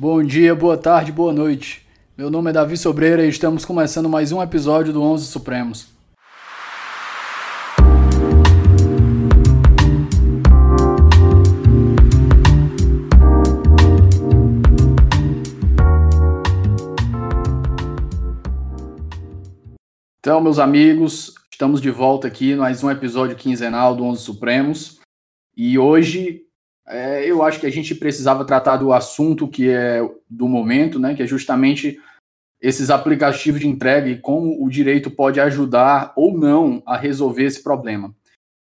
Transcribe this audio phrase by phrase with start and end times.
[0.00, 1.84] Bom dia, boa tarde, boa noite.
[2.16, 5.88] Meu nome é Davi Sobreira e estamos começando mais um episódio do Onze Supremos.
[20.20, 25.00] Então, meus amigos, estamos de volta aqui mais um episódio quinzenal do Onze Supremos.
[25.56, 26.47] E hoje
[26.88, 31.14] é, eu acho que a gente precisava tratar do assunto que é do momento, né?
[31.14, 32.00] Que é justamente
[32.60, 37.62] esses aplicativos de entrega e como o direito pode ajudar ou não a resolver esse
[37.62, 38.14] problema.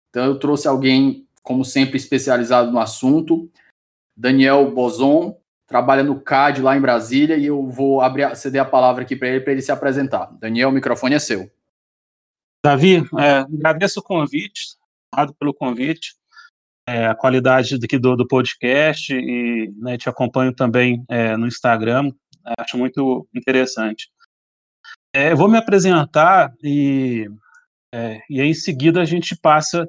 [0.10, 3.50] Então eu trouxe alguém, como sempre, especializado no assunto,
[4.16, 9.02] Daniel Bozon, trabalha no CAD lá em Brasília e eu vou abrir, ceder a palavra
[9.02, 10.32] aqui para ele para ele se apresentar.
[10.40, 11.50] Daniel, o microfone é seu.
[12.64, 14.78] Davi, é, agradeço o convite,
[15.12, 16.21] obrigado pelo convite
[16.88, 22.12] é, a qualidade aqui do, do podcast e né, te acompanho também é, no Instagram,
[22.60, 24.10] acho muito interessante.
[25.14, 27.28] É, eu vou me apresentar e,
[27.94, 29.88] é, e em seguida a gente passa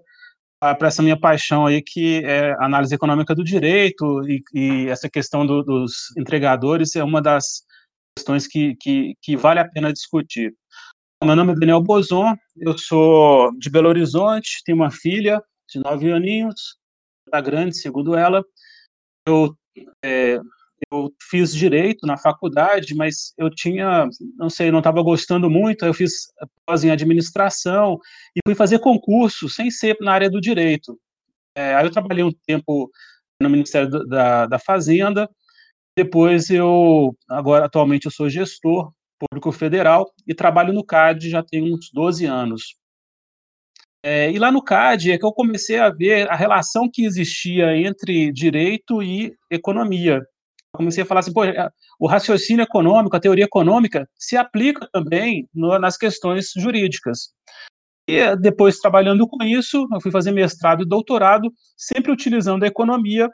[0.61, 5.11] para essa minha paixão aí, que é a análise econômica do direito e, e essa
[5.11, 7.65] questão do, dos entregadores é uma das
[8.17, 10.55] questões que, que, que vale a pena discutir.
[11.25, 16.13] Meu nome é Daniel Bozon, eu sou de Belo Horizonte, tenho uma filha de nove
[16.13, 16.77] aninhos,
[17.33, 18.45] está grande, segundo ela.
[19.27, 19.57] Eu,
[20.05, 20.39] é,
[20.91, 25.85] eu fiz direito na faculdade, mas eu tinha, não sei, não estava gostando muito.
[25.87, 26.33] Eu fiz
[26.67, 27.99] pós em administração
[28.37, 30.99] e fui fazer concurso sem ser na área do direito.
[31.57, 32.91] É, aí eu trabalhei um tempo
[33.41, 35.29] no Ministério da, da Fazenda.
[35.97, 41.63] Depois eu, agora atualmente eu sou gestor público federal e trabalho no CAD já tem
[41.63, 42.82] uns 12 anos.
[44.05, 47.77] É, e lá no CAD é que eu comecei a ver a relação que existia
[47.77, 50.15] entre direito e economia.
[50.17, 54.89] Eu comecei a falar assim, pô, é, o raciocínio econômico, a teoria econômica, se aplica
[54.93, 57.33] também no, nas questões jurídicas.
[58.09, 63.31] E depois, trabalhando com isso, eu fui fazer mestrado e doutorado, sempre utilizando a economia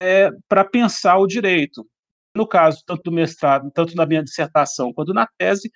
[0.00, 1.84] é, para pensar o direito.
[2.36, 5.70] No caso, tanto do mestrado, tanto na minha dissertação quanto na tese,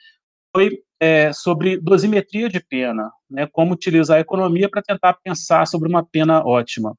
[0.54, 5.88] foi é, sobre dosimetria de pena, né, como utilizar a economia para tentar pensar sobre
[5.88, 6.94] uma pena ótima.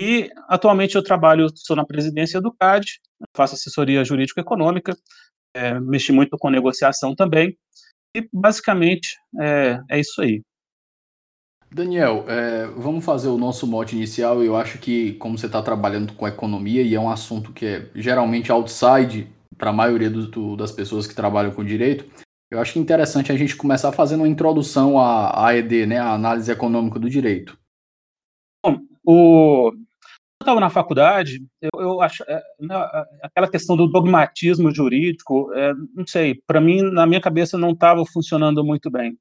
[0.00, 3.00] E atualmente eu trabalho, sou na presidência do CAD,
[3.34, 4.96] faço assessoria jurídico-econômica,
[5.54, 7.56] é, mexi muito com negociação também,
[8.14, 10.42] e basicamente é, é isso aí.
[11.70, 14.42] Daniel, é, vamos fazer o nosso mote inicial.
[14.42, 17.90] Eu acho que, como você está trabalhando com economia e é um assunto que é
[17.94, 22.08] geralmente outside para a maioria do, do, das pessoas que trabalham com direito,
[22.50, 26.98] eu acho interessante a gente começar fazendo uma introdução à AED, né, a análise econômica
[26.98, 27.58] do direito.
[28.64, 29.70] Bom, o...
[29.70, 32.74] eu estava na faculdade, eu, eu acho é, né,
[33.22, 38.04] aquela questão do dogmatismo jurídico, é, não sei, para mim na minha cabeça não estava
[38.06, 39.18] funcionando muito bem.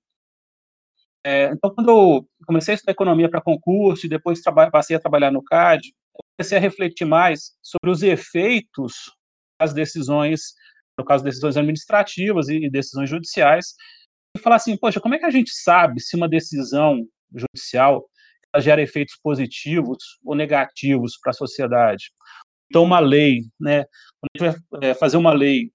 [1.26, 5.30] É, então, quando eu comecei a estudar economia para concurso e depois passei a trabalhar
[5.30, 5.94] no CAD,
[6.38, 9.17] comecei a refletir mais sobre os efeitos
[9.60, 10.54] das decisões
[10.98, 13.76] no caso decisões administrativas e decisões judiciais,
[14.36, 18.10] e falar assim, poxa, como é que a gente sabe se uma decisão judicial
[18.60, 22.12] gera efeitos positivos ou negativos para a sociedade?
[22.70, 23.86] Então, uma lei, né,
[24.20, 25.66] quando a gente vai é, fazer uma lei,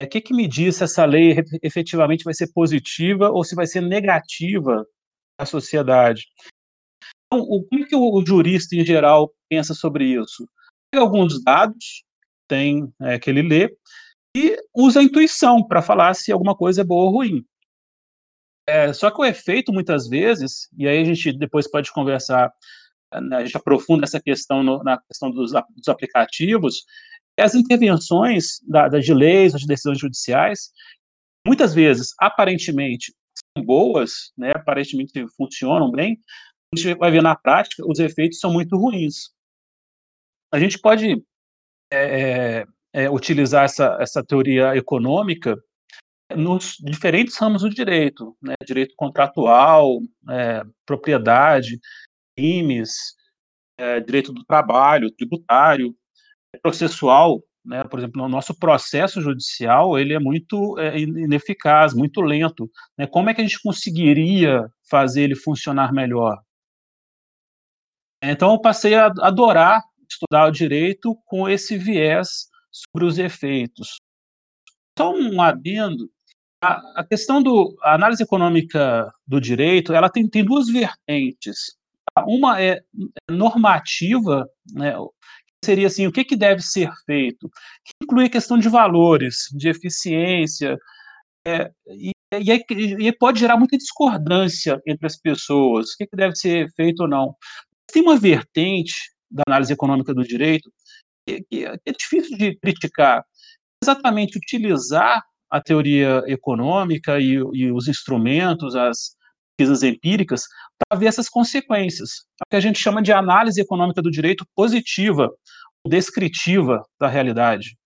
[0.00, 3.54] o é, que, que me diz se essa lei efetivamente vai ser positiva ou se
[3.54, 4.86] vai ser negativa
[5.36, 6.26] para a sociedade?
[7.26, 10.48] Então, como é que o, jurista, em geral, pensa sobre isso?
[10.92, 12.04] Tem alguns dados,
[12.52, 13.74] tem é, que ele lê,
[14.36, 17.42] e usa a intuição para falar se alguma coisa é boa ou ruim.
[18.68, 22.52] É, só que o efeito, muitas vezes, e aí a gente depois pode conversar,
[23.22, 26.84] né, a gente aprofunda essa questão no, na questão dos, dos aplicativos,
[27.40, 30.70] as intervenções da, das de leis ou de decisões judiciais,
[31.46, 33.14] muitas vezes, aparentemente,
[33.56, 36.20] são boas, né, aparentemente funcionam bem,
[36.74, 39.30] a gente vai ver na prática, os efeitos são muito ruins.
[40.52, 41.22] A gente pode
[41.92, 45.56] é, é é, utilizar essa, essa teoria econômica
[46.36, 50.00] nos diferentes ramos do direito, né, direito contratual,
[50.30, 51.78] é, propriedade,
[52.36, 53.14] crimes,
[53.78, 55.94] é, direito do trabalho, tributário,
[56.62, 62.70] processual, né, por exemplo, o nosso processo judicial ele é muito é, ineficaz, muito lento.
[62.96, 66.38] Né, como é que a gente conseguiria fazer ele funcionar melhor?
[68.22, 69.82] Então eu passei a adorar
[70.12, 73.96] estudar o direito com esse viés sobre os efeitos.
[74.98, 76.10] Só um adendo,
[76.62, 81.76] a, a questão do a análise econômica do direito, ela tem, tem duas vertentes.
[82.26, 82.82] Uma é
[83.30, 84.94] normativa, né,
[85.64, 87.48] seria assim, o que, que deve ser feito?
[87.84, 90.76] Que inclui a questão de valores, de eficiência,
[91.44, 96.36] é, e, e, e, pode gerar muita discordância entre as pessoas, o que, que deve
[96.36, 97.34] ser feito ou não.
[97.92, 100.70] Tem uma vertente da análise econômica do direito
[101.26, 103.24] que, que é difícil de criticar,
[103.82, 109.14] exatamente utilizar a teoria econômica e, e os instrumentos, as
[109.56, 110.42] pesquisas empíricas,
[110.78, 112.10] para ver essas consequências.
[112.40, 115.30] É o que a gente chama de análise econômica do direito positiva,
[115.86, 117.76] descritiva da realidade.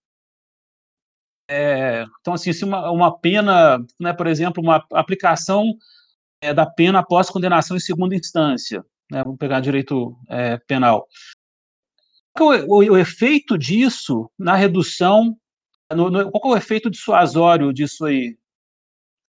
[1.49, 5.75] É, então, assim, se uma, uma pena, né, por exemplo, uma aplicação
[6.41, 11.07] é, da pena após condenação em segunda instância, né, vamos pegar direito é, penal.
[12.37, 15.37] Qual é o, o, o, efeito disso na redução
[15.93, 18.37] no, no, qual é o efeito dissuasório disso aí?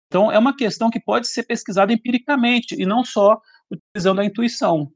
[0.07, 4.91] Então, é uma questão que pode ser pesquisada empiricamente e não só utilizando a intuição.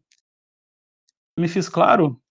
[1.40, 2.22] Me fiz claro?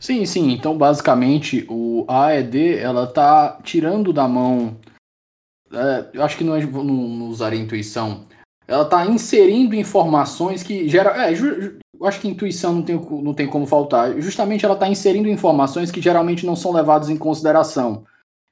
[0.00, 0.50] Sim, sim.
[0.50, 4.76] Então, basicamente, o AED ela tá tirando da mão.
[5.72, 8.26] É, eu acho que não, é, não, não usaria intuição.
[8.66, 11.12] Ela tá inserindo informações que geram.
[11.12, 14.20] É, ju, eu acho que intuição não tem, não tem como faltar.
[14.20, 18.04] Justamente ela está inserindo informações que geralmente não são levadas em consideração.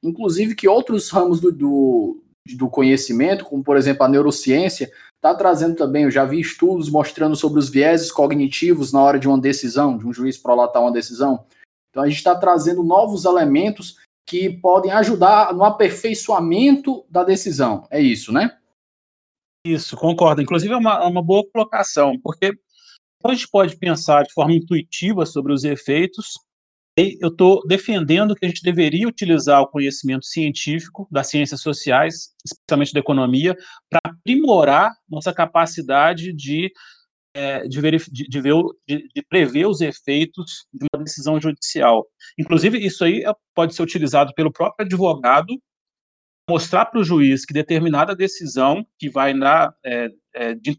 [0.02, 2.22] Inclusive que outros ramos do, do,
[2.56, 6.04] do conhecimento, como por exemplo a neurociência, está trazendo também.
[6.04, 10.06] Eu já vi estudos mostrando sobre os vieses cognitivos na hora de uma decisão, de
[10.06, 11.44] um juiz prolatar uma decisão.
[11.90, 13.96] Então a gente está trazendo novos elementos
[14.28, 17.86] que podem ajudar no aperfeiçoamento da decisão.
[17.90, 18.58] É isso, né?
[19.64, 20.42] Isso, concordo.
[20.42, 22.56] Inclusive é uma, é uma boa colocação, porque
[23.26, 26.34] então, a gente pode pensar de forma intuitiva sobre os efeitos.
[26.98, 32.34] E eu estou defendendo que a gente deveria utilizar o conhecimento científico das ciências sociais,
[32.44, 33.56] especialmente da economia,
[33.90, 36.72] para aprimorar nossa capacidade de,
[37.34, 38.54] é, de, de, de, ver,
[38.88, 42.06] de, de prever os efeitos de uma decisão judicial.
[42.38, 43.24] Inclusive, isso aí
[43.54, 45.52] pode ser utilizado pelo próprio advogado
[46.48, 50.78] mostrar para o juiz que determinada decisão que vai na é, é, de,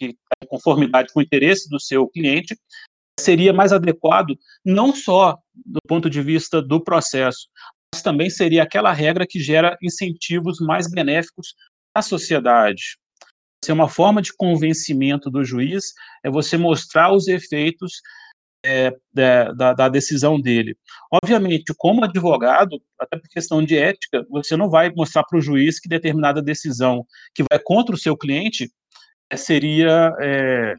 [0.00, 0.16] em
[0.48, 2.56] conformidade com o interesse do seu cliente
[3.20, 7.48] seria mais adequado não só do ponto de vista do processo,
[7.94, 11.54] mas também seria aquela regra que gera incentivos mais benéficos
[11.94, 12.96] à sociedade.
[13.64, 15.92] Ser uma forma de convencimento do juiz
[16.24, 18.00] é você mostrar os efeitos
[18.64, 20.76] é, da, da, decisão dele.
[21.10, 25.80] Obviamente, como advogado, até por questão de ética, você não vai mostrar para o juiz
[25.80, 27.04] que determinada decisão
[27.34, 28.70] que vai contra o seu cliente
[29.30, 30.74] é, seria, é,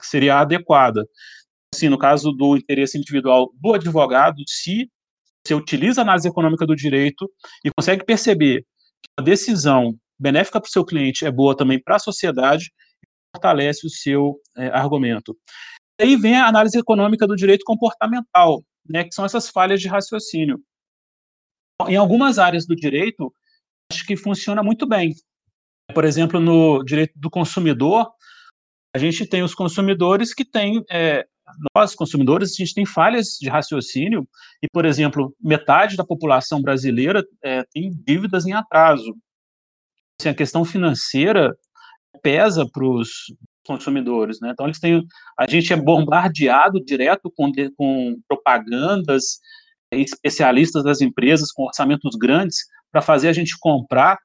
[0.00, 1.04] seria adequada.
[1.74, 4.88] Assim, no caso do interesse individual do advogado, se
[5.44, 7.30] você utiliza a análise econômica do direito
[7.64, 11.96] e consegue perceber que a decisão benéfica para o seu cliente é boa também para
[11.96, 12.70] a sociedade,
[13.34, 15.34] fortalece o seu é, argumento
[16.02, 20.60] aí vem a análise econômica do direito comportamental, né, que são essas falhas de raciocínio.
[21.88, 23.32] Em algumas áreas do direito,
[23.90, 25.14] acho que funciona muito bem.
[25.94, 28.10] Por exemplo, no direito do consumidor,
[28.94, 31.26] a gente tem os consumidores que têm, é,
[31.74, 34.28] nós consumidores, a gente tem falhas de raciocínio
[34.62, 39.16] e, por exemplo, metade da população brasileira é, tem dívidas em atraso.
[40.20, 41.56] Assim, a questão financeira
[42.22, 43.32] pesa para os
[43.70, 44.50] consumidores, né?
[44.50, 45.06] Então eles têm,
[45.38, 49.38] a gente é bombardeado direto com, com propagandas,
[49.92, 52.58] especialistas das empresas com orçamentos grandes
[52.90, 54.18] para fazer a gente comprar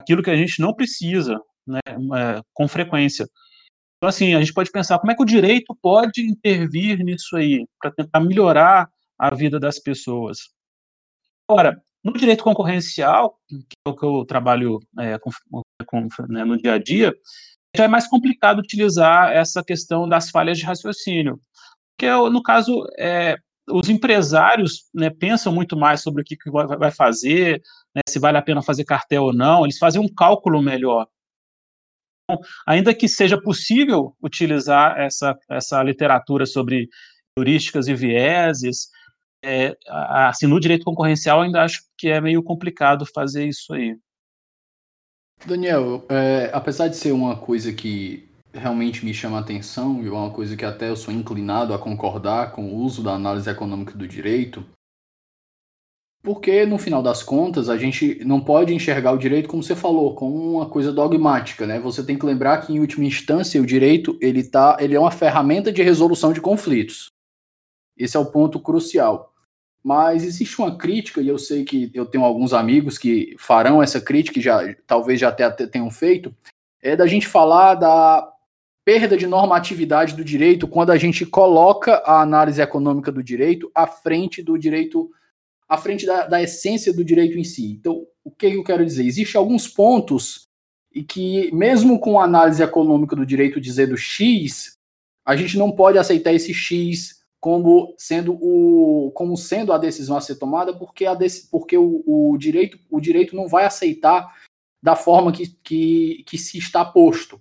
[0.00, 1.80] aquilo que a gente não precisa, né?
[1.86, 3.26] É, com frequência.
[3.96, 7.66] Então assim a gente pode pensar como é que o direito pode intervir nisso aí
[7.80, 10.38] para tentar melhorar a vida das pessoas.
[11.48, 15.30] Agora, no direito concorrencial, que é o que eu trabalho é, com,
[15.84, 17.12] com, né, no dia a dia,
[17.76, 21.40] já é mais complicado utilizar essa questão das falhas de raciocínio.
[21.96, 23.36] Porque, no caso, é,
[23.68, 27.62] os empresários né, pensam muito mais sobre o que, que vai fazer,
[27.94, 31.06] né, se vale a pena fazer cartel ou não, eles fazem um cálculo melhor.
[32.24, 36.88] Então, ainda que seja possível utilizar essa, essa literatura sobre
[37.36, 38.88] heurísticas e vieses,
[39.44, 43.96] é, assim, no direito concorrencial ainda acho que é meio complicado fazer isso aí.
[45.46, 50.30] Daniel, é, apesar de ser uma coisa que realmente me chama a atenção e uma
[50.30, 54.08] coisa que até eu sou inclinado a concordar com o uso da análise econômica do
[54.08, 54.64] direito,
[56.24, 60.14] porque no final das contas a gente não pode enxergar o direito como você falou,
[60.14, 61.78] como uma coisa dogmática, né?
[61.78, 65.10] Você tem que lembrar que em última instância o direito ele tá, ele é uma
[65.10, 67.10] ferramenta de resolução de conflitos.
[67.94, 69.33] Esse é o ponto crucial.
[69.84, 74.00] Mas existe uma crítica, e eu sei que eu tenho alguns amigos que farão essa
[74.00, 76.34] crítica, já, talvez já até tenham feito,
[76.82, 78.34] é da gente falar da,
[78.84, 83.86] perda de normatividade do direito quando a gente coloca a análise econômica do direito à
[83.86, 85.10] frente do direito,
[85.66, 87.72] à frente da, da essência do direito em si.
[87.72, 89.06] Então, o que eu quero dizer?
[89.06, 90.46] Existem alguns pontos
[90.92, 94.76] e que, mesmo com a análise econômica do direito dizendo X,
[95.24, 100.20] a gente não pode aceitar esse X como sendo o como sendo a decisão a
[100.22, 101.14] ser tomada, porque, a
[101.50, 104.34] porque o, o, direito, o direito não vai aceitar
[104.82, 107.38] da forma que, que, que se está posto.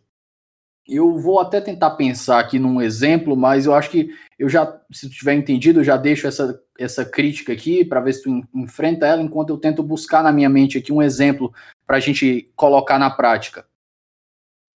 [0.86, 5.08] Eu vou até tentar pensar aqui num exemplo, mas eu acho que eu já, se
[5.08, 9.08] tu tiver entendido, eu já deixo essa, essa crítica aqui para ver se tu enfrenta
[9.08, 11.54] ela, enquanto eu tento buscar na minha mente aqui um exemplo
[11.88, 13.66] para a gente colocar na prática.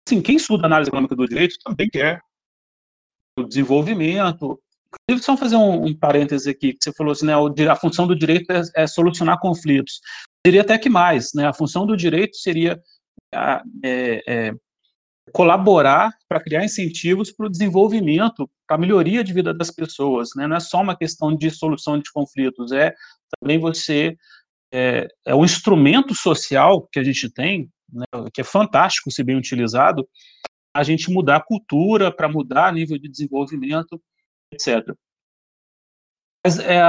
[0.07, 2.21] Sim, quem estuda análise econômica do direito também quer
[3.39, 4.61] o desenvolvimento.
[5.03, 7.33] Inclusive, só fazer um, um parêntese aqui, que você falou assim, né,
[7.69, 9.99] a função do direito é, é solucionar conflitos.
[10.45, 12.79] Seria até que mais, né, a função do direito seria
[13.83, 14.53] é, é,
[15.31, 20.29] colaborar para criar incentivos para o desenvolvimento, para a melhoria de vida das pessoas.
[20.35, 20.47] Né?
[20.47, 22.93] Não é só uma questão de solução de conflitos, é
[23.39, 24.15] também você
[24.73, 29.35] é, é um instrumento social que a gente tem, né, que é fantástico se bem
[29.35, 30.07] utilizado,
[30.75, 34.01] a gente mudar a cultura, para mudar nível de desenvolvimento,
[34.55, 34.95] etc.
[36.45, 36.81] Mas é,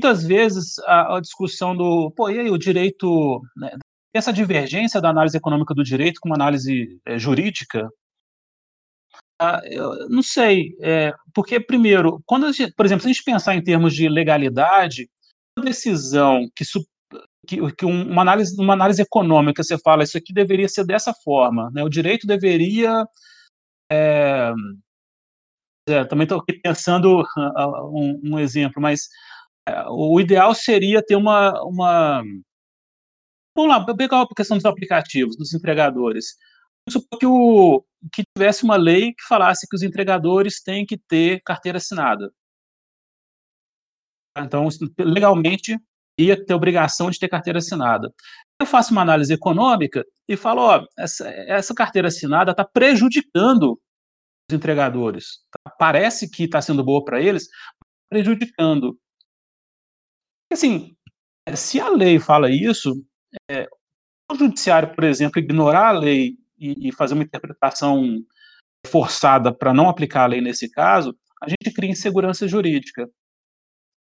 [0.00, 3.76] muitas vezes a, a, discussão do, pô, e aí o direito, né,
[4.14, 7.88] essa divergência da análise econômica do direito com uma análise é, jurídica,
[9.38, 13.54] ah, eu não sei, é, porque, primeiro, quando gente, por exemplo, se a gente pensar
[13.54, 15.10] em termos de legalidade,
[15.58, 16.64] uma decisão que,
[17.46, 21.70] que, que uma, análise, uma análise econômica, você fala, isso aqui deveria ser dessa forma,
[21.72, 23.04] né, o direito deveria.
[23.92, 24.52] É,
[25.88, 29.08] é, também estou pensando uh, um, um, exemplo, mas
[29.68, 32.22] uh, o ideal seria ter uma, uma
[33.56, 36.36] Vamos lá, pegar a questão dos aplicativos, dos entregadores.
[36.90, 41.40] Supor que, o, que tivesse uma lei que falasse que os entregadores têm que ter
[41.42, 42.30] carteira assinada.
[44.36, 45.78] Então, legalmente,
[46.20, 48.12] ia ter obrigação de ter carteira assinada.
[48.60, 53.80] Eu faço uma análise econômica e falo, ó, essa, essa carteira assinada está prejudicando
[54.50, 55.40] entregadores.
[55.50, 55.72] Tá?
[55.78, 57.48] Parece que está sendo boa para eles,
[58.08, 58.98] prejudicando.
[60.52, 60.96] Assim,
[61.54, 63.04] se a lei fala isso,
[63.50, 63.66] é,
[64.30, 68.22] o judiciário, por exemplo, ignorar a lei e, e fazer uma interpretação
[68.86, 73.08] forçada para não aplicar a lei nesse caso, a gente cria insegurança jurídica.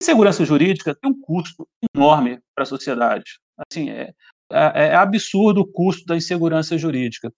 [0.01, 3.39] Insegurança jurídica tem um custo enorme para a sociedade.
[3.57, 4.13] Assim, é,
[4.51, 7.31] é, é, absurdo o custo da insegurança jurídica.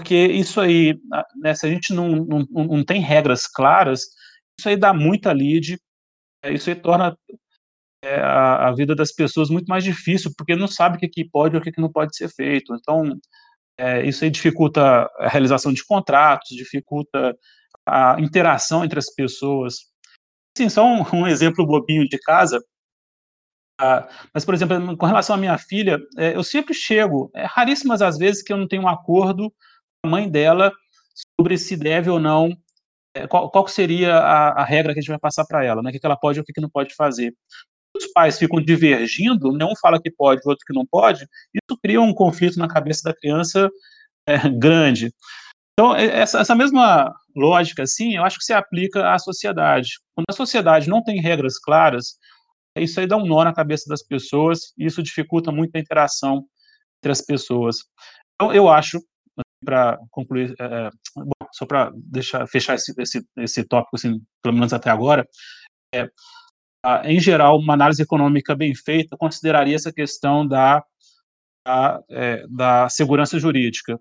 [0.00, 0.98] Porque isso aí,
[1.36, 4.06] né, se a gente não, não, não tem regras claras,
[4.58, 5.78] isso aí dá muita lide,
[6.42, 7.14] é, isso aí torna
[8.02, 11.28] é, a, a, vida das pessoas muito mais difícil, porque não sabe o que, que
[11.28, 12.74] pode ou o que, que não pode ser feito.
[12.74, 13.14] Então,
[13.78, 17.36] é, isso aí dificulta a realização de contratos, dificulta
[17.86, 19.80] a interação entre as pessoas.
[20.56, 22.58] Sim, só um, um exemplo bobinho de casa,
[23.78, 28.00] ah, mas, por exemplo, com relação à minha filha, é, eu sempre chego, é raríssimas
[28.00, 29.52] as vezes que eu não tenho um acordo
[30.06, 30.72] mãe dela
[31.38, 32.56] sobre se deve ou não,
[33.14, 35.90] é, qual, qual seria a, a, regra que a gente vai passar para ela, né,
[35.90, 37.34] o que, ela pode ou o que não pode fazer
[37.96, 41.78] os pais ficam divergindo, né, um fala que pode, o outro que não pode, isso
[41.82, 43.68] cria um conflito na cabeça da criança
[44.26, 45.12] é, grande.
[45.72, 49.92] Então, essa, essa, mesma lógica, assim, eu acho que se aplica à sociedade.
[50.14, 52.16] Quando a sociedade não tem regras claras,
[52.76, 56.44] isso aí dá um nó na cabeça das pessoas e isso dificulta muito a interação
[56.98, 57.78] entre as pessoas.
[58.34, 59.00] Então, eu acho,
[59.64, 64.72] para concluir, é, bom, só para deixar fechar esse, esse, esse tópico, assim, pelo menos
[64.72, 65.26] até agora,
[65.94, 66.08] é,
[67.04, 70.82] em geral, uma análise econômica bem feita consideraria essa questão da,
[71.66, 74.00] da, é, da segurança jurídica.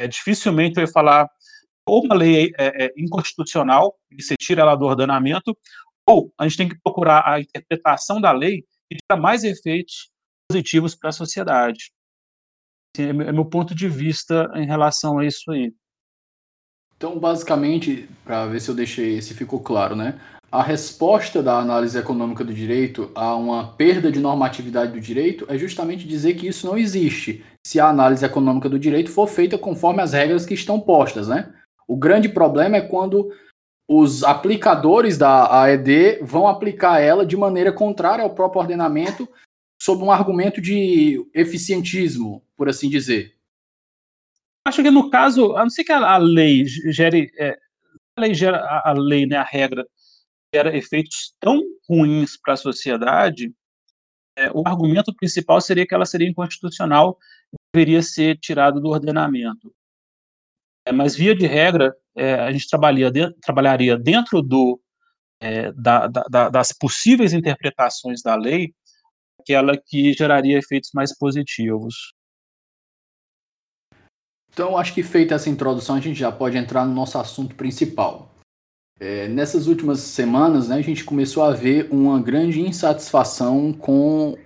[0.00, 1.28] É, dificilmente eu ia falar
[1.86, 5.56] ou uma lei é, é, inconstitucional, e você tira ela do ordenamento,
[6.08, 10.10] ou a gente tem que procurar a interpretação da lei que dá mais efeitos
[10.50, 11.92] positivos para a sociedade.
[12.96, 15.74] Assim, é meu ponto de vista em relação a isso aí.
[16.96, 20.18] Então, basicamente, para ver se eu deixei, se ficou claro, né?
[20.50, 25.58] A resposta da análise econômica do direito a uma perda de normatividade do direito é
[25.58, 30.00] justamente dizer que isso não existe se a análise econômica do direito for feita conforme
[30.00, 31.52] as regras que estão postas, né?
[31.88, 33.32] O grande problema é quando
[33.88, 39.28] os aplicadores da AED vão aplicar ela de maneira contrária ao próprio ordenamento,
[39.84, 43.36] sob um argumento de eficientismo, por assim dizer.
[44.66, 47.58] Acho que no caso, a não ser que a, lei gere, é,
[48.16, 49.86] a lei gera a, lei, né, a regra
[50.54, 53.52] gera efeitos tão ruins para a sociedade,
[54.38, 57.18] é, o argumento principal seria que ela seria inconstitucional
[57.52, 59.70] e deveria ser tirada do ordenamento.
[60.86, 64.80] É, mas, via de regra, é, a gente trabalharia dentro, trabalharia dentro do,
[65.42, 68.72] é, da, da, das possíveis interpretações da lei,
[69.44, 72.12] aquela que geraria efeitos mais positivos.
[74.52, 78.32] Então, acho que feita essa introdução, a gente já pode entrar no nosso assunto principal.
[79.00, 84.38] É, nessas últimas semanas, né, a gente começou a ver uma grande insatisfação com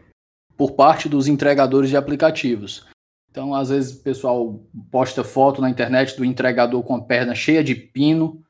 [0.56, 2.86] por parte dos entregadores de aplicativos.
[3.30, 7.62] Então, às vezes, o pessoal posta foto na internet do entregador com a perna cheia
[7.62, 8.42] de pino,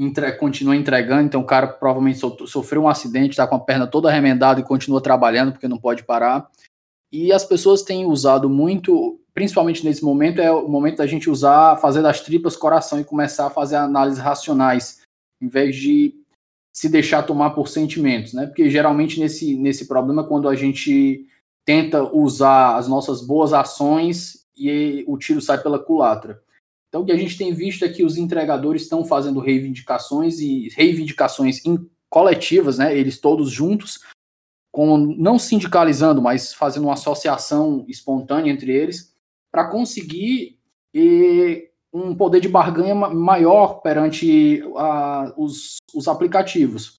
[0.00, 3.86] entre, continua entregando, então o cara provavelmente so, sofreu um acidente, está com a perna
[3.86, 6.50] toda remendada e continua trabalhando porque não pode parar.
[7.12, 11.76] E as pessoas têm usado muito, principalmente nesse momento, é o momento da gente usar,
[11.76, 15.02] fazer das tripas coração e começar a fazer análises racionais,
[15.40, 16.14] em vez de
[16.72, 18.46] se deixar tomar por sentimentos, né?
[18.46, 21.26] Porque geralmente nesse, nesse problema, quando a gente
[21.66, 26.40] tenta usar as nossas boas ações e o tiro sai pela culatra.
[26.90, 30.68] Então, o que a gente tem visto é que os entregadores estão fazendo reivindicações e
[30.70, 31.60] reivindicações
[32.10, 32.96] coletivas, né?
[32.96, 34.00] Eles todos juntos,
[34.72, 39.14] com, não sindicalizando, mas fazendo uma associação espontânea entre eles,
[39.52, 40.58] para conseguir
[40.92, 46.98] e, um poder de barganha maior perante a, os, os aplicativos.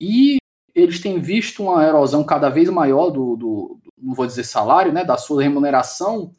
[0.00, 0.38] E
[0.74, 4.92] eles têm visto uma erosão cada vez maior do, do, do não vou dizer salário,
[4.92, 6.32] né, da sua remuneração,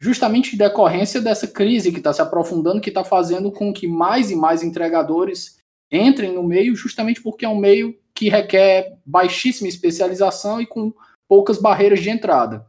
[0.00, 4.30] justamente em decorrência dessa crise que está se aprofundando, que está fazendo com que mais
[4.30, 5.58] e mais entregadores
[5.90, 10.92] entrem no meio, justamente porque é um meio que requer baixíssima especialização e com
[11.26, 12.66] poucas barreiras de entrada.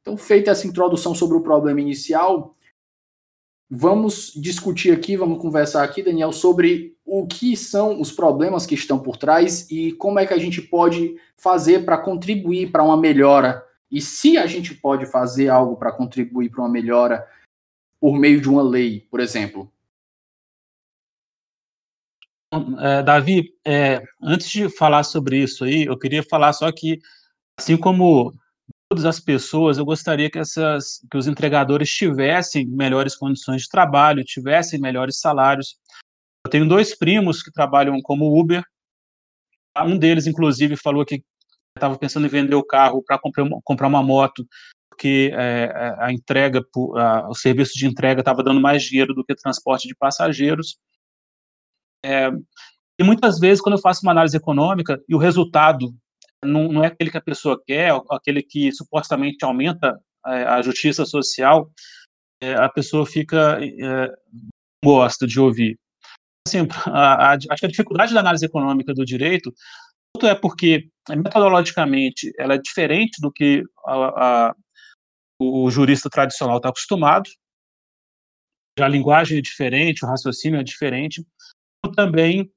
[0.00, 2.56] Então, feita essa introdução sobre o problema inicial,
[3.70, 8.98] vamos discutir aqui, vamos conversar aqui, Daniel, sobre o que são os problemas que estão
[8.98, 13.64] por trás e como é que a gente pode fazer para contribuir para uma melhora
[13.92, 17.28] e se a gente pode fazer algo para contribuir para uma melhora
[18.00, 19.70] por meio de uma lei, por exemplo.
[22.80, 26.98] É, Davi, é, antes de falar sobre isso aí, eu queria falar só que,
[27.58, 28.32] assim como
[28.88, 34.24] todas as pessoas, eu gostaria que, essas, que os entregadores tivessem melhores condições de trabalho,
[34.24, 35.78] tivessem melhores salários.
[36.44, 38.64] Eu tenho dois primos que trabalham como Uber.
[39.78, 41.22] Um deles, inclusive, falou que
[41.76, 44.46] estava pensando em vender o carro para comprar, comprar uma moto,
[44.90, 46.64] porque é, a entrega,
[46.96, 50.76] a, o serviço de entrega estava dando mais dinheiro do que transporte de passageiros.
[52.04, 52.30] É,
[52.98, 55.94] e muitas vezes, quando eu faço uma análise econômica e o resultado
[56.44, 61.04] não, não é aquele que a pessoa quer, aquele que supostamente aumenta é, a justiça
[61.04, 61.70] social,
[62.40, 64.12] é, a pessoa fica é,
[64.84, 65.78] gosta de ouvir.
[66.46, 69.52] Assim, a, a, acho que a dificuldade da análise econômica do direito
[70.14, 74.54] Tanto é porque metodologicamente ela é diferente do que a, a,
[75.40, 77.28] o jurista tradicional está acostumado.
[78.78, 81.24] A linguagem é diferente, o raciocínio é diferente.
[81.96, 82.50] Também,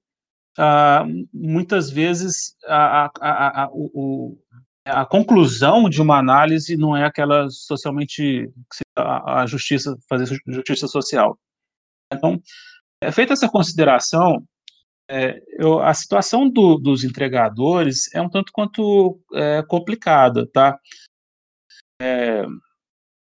[0.57, 4.37] ah, muitas vezes, a, a, a, o,
[4.85, 8.49] a, conclusão de uma análise não é aquela socialmente
[8.97, 11.37] a, justiça fazer justiça social.
[12.13, 12.41] Então,
[13.01, 14.45] é feita essa consideração,
[15.09, 20.79] é, eu, a situação do, dos entregadores é um tanto quanto é, complicada, tá?
[22.01, 22.43] É,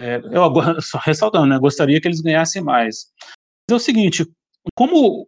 [0.01, 3.11] é eu agora, só ressaltando, né, gostaria que eles ganhassem mais.
[3.69, 4.25] Mas é o seguinte,
[4.75, 5.25] como,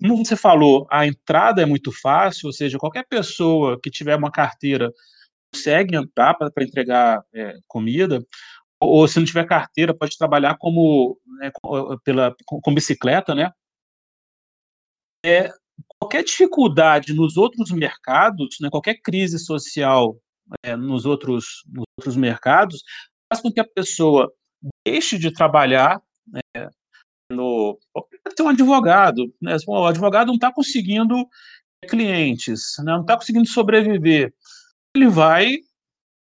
[0.00, 4.30] como você falou, a entrada é muito fácil, ou seja, qualquer pessoa que tiver uma
[4.30, 4.92] carteira
[5.54, 8.24] consegue entrar para entregar é, comida,
[8.80, 13.34] ou, ou, se não tiver carteira, pode trabalhar como né, com, pela, com, com bicicleta,
[13.34, 13.52] né?
[15.24, 15.52] É,
[16.00, 20.16] qualquer dificuldade nos outros mercados, né, qualquer crise social
[20.64, 22.82] é, nos, outros, nos outros mercados,
[23.30, 24.32] faz com que a pessoa
[24.86, 26.70] deixe de trabalhar né,
[27.30, 27.78] no
[28.34, 31.26] ter um advogado, né, o advogado não está conseguindo
[31.88, 34.32] clientes, né, não está conseguindo sobreviver,
[34.96, 35.56] ele vai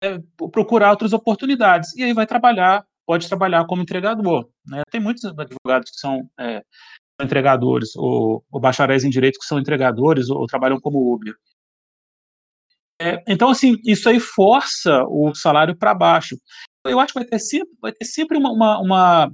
[0.03, 0.19] é,
[0.53, 4.49] procurar outras oportunidades e aí vai trabalhar, pode trabalhar como entregador.
[4.67, 4.83] Né?
[4.91, 6.63] Tem muitos advogados que são é,
[7.21, 11.35] entregadores, ou, ou bacharéis em direito que são entregadores ou, ou trabalham como Uber.
[13.01, 16.37] É, então, assim, isso aí força o salário para baixo.
[16.85, 19.33] Eu acho que vai ter sempre, vai ter sempre uma, uma, uma,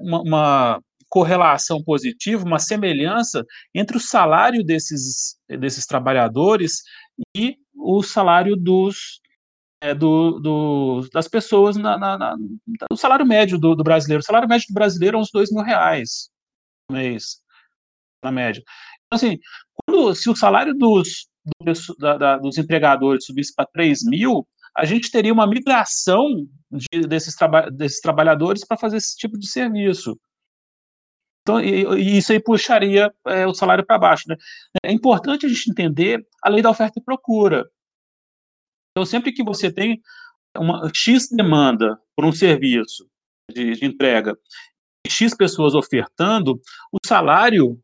[0.00, 6.82] uma, uma correlação positiva, uma semelhança entre o salário desses, desses trabalhadores
[7.36, 9.20] e o salário dos,
[9.80, 12.36] é, do, do, das pessoas, na, na, na,
[12.90, 14.20] o salário médio do, do, brasileiro.
[14.20, 16.30] O salário médio do brasileiro é uns dois mil reais
[16.90, 17.38] mês,
[18.22, 18.62] na média.
[19.06, 19.38] Então, assim,
[19.86, 21.28] quando, se o salário dos,
[21.60, 24.46] do, da, da, dos empregadores subisse para 3 mil,
[24.76, 26.26] a gente teria uma migração
[26.70, 30.18] de, desses, traba desses trabalhadores para fazer esse tipo de serviço.
[31.42, 34.24] Então, e, e isso aí puxaria é, o salário para baixo.
[34.28, 34.36] Né?
[34.84, 37.68] É importante a gente entender a lei da oferta e procura.
[38.90, 40.00] Então, sempre que você tem
[40.56, 43.08] uma X demanda por um serviço
[43.50, 44.36] de, de entrega,
[45.06, 46.60] X pessoas ofertando,
[46.92, 47.80] o salário,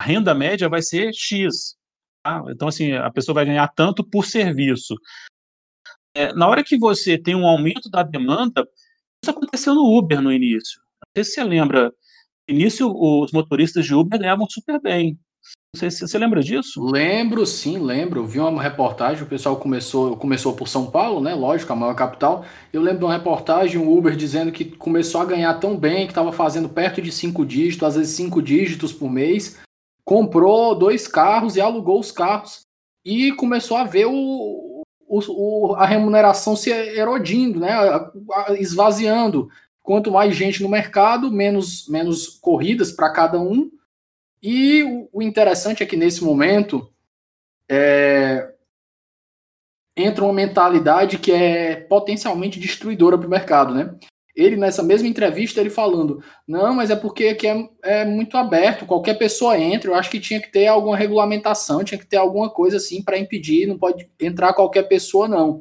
[0.00, 1.76] a renda média vai ser X.
[2.24, 2.42] Tá?
[2.48, 4.94] Então, assim, a pessoa vai ganhar tanto por serviço.
[6.14, 8.68] É, na hora que você tem um aumento da demanda,
[9.22, 10.80] isso aconteceu no Uber no início.
[10.80, 11.92] Não sei se você lembra,
[12.48, 15.18] no início os motoristas de Uber ganhavam super bem.
[15.74, 16.84] Não sei se você lembra disso.
[16.84, 18.26] Lembro, sim, lembro.
[18.26, 21.34] Vi uma reportagem, o pessoal começou, começou por São Paulo, né?
[21.34, 22.44] Lógico, a maior capital.
[22.70, 26.12] Eu lembro de uma reportagem, um Uber dizendo que começou a ganhar tão bem, que
[26.12, 29.60] estava fazendo perto de cinco dígitos, às vezes cinco dígitos por mês.
[30.04, 32.60] Comprou dois carros e alugou os carros.
[33.02, 37.70] E começou a ver o, o a remuneração se erodindo, né?
[38.58, 39.48] Esvaziando.
[39.82, 43.70] Quanto mais gente no mercado, menos, menos corridas para cada um
[44.42, 46.90] e o, o interessante é que nesse momento
[47.68, 48.52] é,
[49.96, 53.94] entra uma mentalidade que é potencialmente destruidora para o mercado, né?
[54.34, 58.86] Ele, nessa mesma entrevista, ele falando, não, mas é porque aqui é, é, muito aberto,
[58.86, 62.48] qualquer pessoa entra, eu acho que tinha que ter alguma regulamentação, tinha que ter alguma
[62.48, 65.60] coisa assim para impedir, não pode entrar qualquer pessoa, não.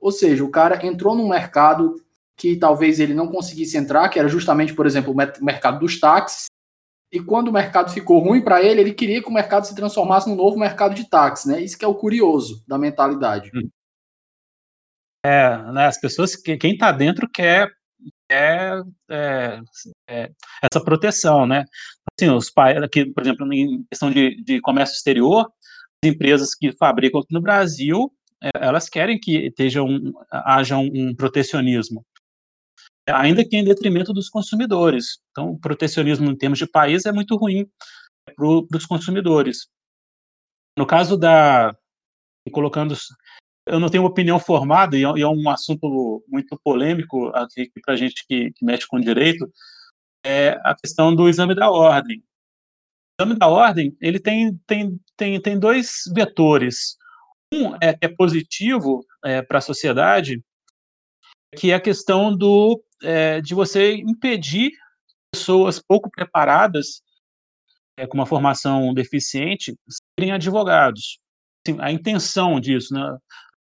[0.00, 2.02] Ou seja, o cara entrou num mercado
[2.36, 6.46] que talvez ele não conseguisse entrar, que era justamente, por exemplo, o mercado dos táxis,
[7.16, 10.28] e quando o mercado ficou ruim para ele, ele queria que o mercado se transformasse
[10.28, 11.62] num novo mercado de táxi, né?
[11.62, 13.50] Isso que é o curioso da mentalidade.
[13.54, 13.70] Hum.
[15.24, 17.72] É, né, as pessoas, quem está dentro quer,
[18.28, 19.60] quer é,
[20.06, 20.30] é,
[20.62, 21.64] essa proteção, né?
[22.12, 25.50] Assim, os pais, aqui, por exemplo, em questão de, de comércio exterior,
[26.04, 30.90] as empresas que fabricam aqui no Brasil, é, elas querem que esteja um, haja um,
[30.94, 32.04] um protecionismo
[33.08, 35.18] ainda que em detrimento dos consumidores.
[35.30, 37.68] Então, o protecionismo em termos de país é muito ruim
[38.34, 39.68] para os consumidores.
[40.76, 41.74] No caso da.
[42.52, 42.94] colocando.
[43.68, 47.94] Eu não tenho uma opinião formada, e é, é um assunto muito polêmico aqui para
[47.94, 49.50] a gente que, que mexe com direito,
[50.24, 52.22] é a questão do exame da ordem.
[53.18, 56.96] O exame da ordem ele tem, tem, tem, tem dois vetores.
[57.52, 60.40] Um é que é positivo é, para a sociedade,
[61.56, 64.72] que é a questão do é, de você impedir
[65.32, 67.02] pessoas pouco preparadas,
[67.98, 69.74] é, com uma formação deficiente,
[70.18, 71.18] serem advogados.
[71.66, 73.16] Assim, a intenção disso, né?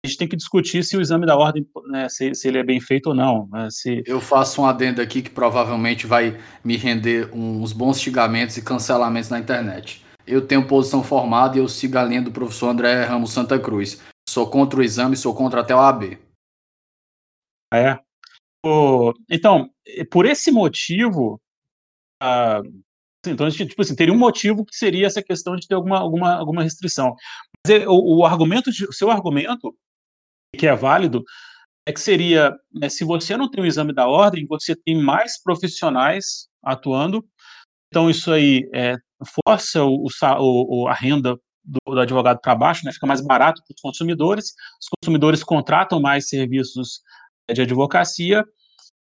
[0.04, 2.64] A gente tem que discutir se o exame da ordem, né, se, se, ele é
[2.64, 3.48] bem feito ou não.
[3.52, 4.02] Né, se...
[4.04, 9.30] Eu faço um adendo aqui que provavelmente vai me render uns bons xingamentos e cancelamentos
[9.30, 10.04] na internet.
[10.26, 14.00] Eu tenho posição formada e eu sigo a linha do professor André Ramos Santa Cruz.
[14.28, 16.18] Sou contra o exame, sou contra até o AB.
[17.72, 17.98] É.
[19.30, 19.70] Então,
[20.10, 21.40] por esse motivo,
[22.22, 22.82] uh,
[23.26, 25.98] então a gente, tipo assim, teria um motivo que seria essa questão de ter alguma,
[25.98, 27.14] alguma, alguma restrição.
[27.66, 29.76] Mas é, o, o argumento, de, o seu argumento,
[30.56, 31.24] que é válido,
[31.86, 35.42] é que seria, né, se você não tem o exame da ordem, você tem mais
[35.42, 37.26] profissionais atuando,
[37.88, 38.96] então isso aí é,
[39.46, 40.06] força o,
[40.38, 44.54] o, a renda do, do advogado para baixo, né, fica mais barato para os consumidores,
[44.80, 47.00] os consumidores contratam mais serviços
[47.50, 48.44] de advocacia,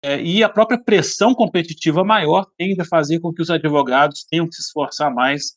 [0.02, 4.46] é, e a própria pressão competitiva maior tende a fazer com que os advogados tenham
[4.46, 5.54] que se esforçar mais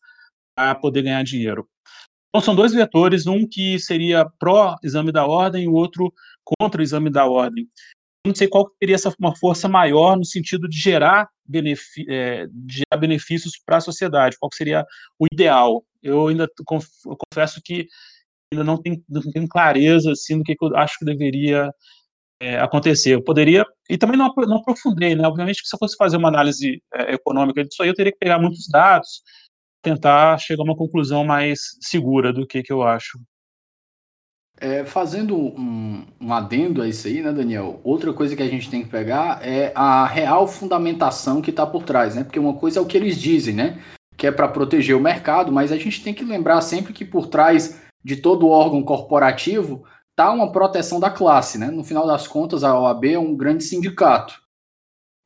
[0.56, 1.68] para poder ganhar dinheiro.
[2.30, 6.84] Então, são dois vetores, um que seria pró-exame da ordem e o outro contra o
[6.84, 7.68] exame da ordem.
[8.26, 11.28] Eu não sei qual teria essa, uma força maior no sentido de gerar,
[12.08, 14.86] é, gerar benefícios para a sociedade, qual seria
[15.18, 15.84] o ideal.
[16.04, 17.88] Eu ainda confesso que
[18.54, 21.72] ainda não tenho, não tenho clareza assim, do que, que eu acho que deveria
[22.40, 23.14] é, acontecer.
[23.14, 25.28] Eu poderia, e também não, não aprofundei, né?
[25.28, 28.18] Obviamente que se eu fosse fazer uma análise é, econômica disso aí, eu teria que
[28.18, 29.22] pegar muitos dados,
[29.82, 33.20] tentar chegar a uma conclusão mais segura do que, que eu acho.
[34.62, 37.80] É, fazendo um, um, adendo a isso aí, né, Daniel?
[37.82, 41.84] Outra coisa que a gente tem que pegar é a real fundamentação que está por
[41.84, 42.26] trás, né?
[42.26, 43.82] Porque uma coisa é o que eles dizem, né?
[44.18, 47.28] Que é para proteger o mercado, mas a gente tem que lembrar sempre que por
[47.28, 49.86] trás de todo órgão corporativo
[50.20, 51.68] tá uma proteção da classe, né?
[51.68, 54.38] No final das contas, a OAB é um grande sindicato.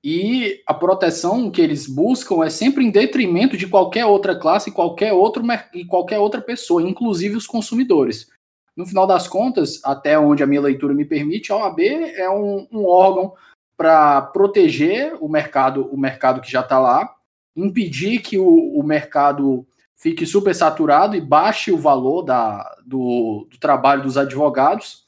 [0.03, 5.11] E a proteção que eles buscam é sempre em detrimento de qualquer outra classe qualquer,
[5.11, 8.29] outro, e qualquer outra pessoa, inclusive os consumidores.
[8.77, 12.67] No final das contas, até onde a minha leitura me permite, a OAB é um,
[12.71, 13.33] um órgão
[13.75, 17.15] para proteger o mercado, o mercado que já está lá,
[17.55, 19.65] impedir que o, o mercado
[20.03, 25.07] fique super saturado e baixe o valor da, do, do, trabalho dos advogados.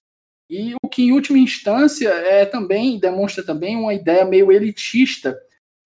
[0.49, 5.37] E o que, em última instância, é também demonstra também uma ideia meio elitista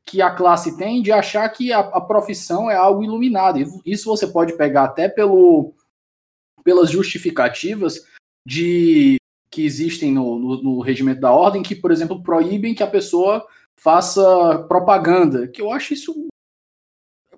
[0.06, 3.60] que a classe tem de achar que a, a profissão é algo iluminado.
[3.84, 5.74] Isso você pode pegar até pelo,
[6.64, 8.06] pelas justificativas
[8.46, 9.18] de
[9.52, 13.44] que existem no, no, no, regimento da ordem, que, por exemplo, proíbem que a pessoa
[13.76, 16.28] faça propaganda, que eu acho isso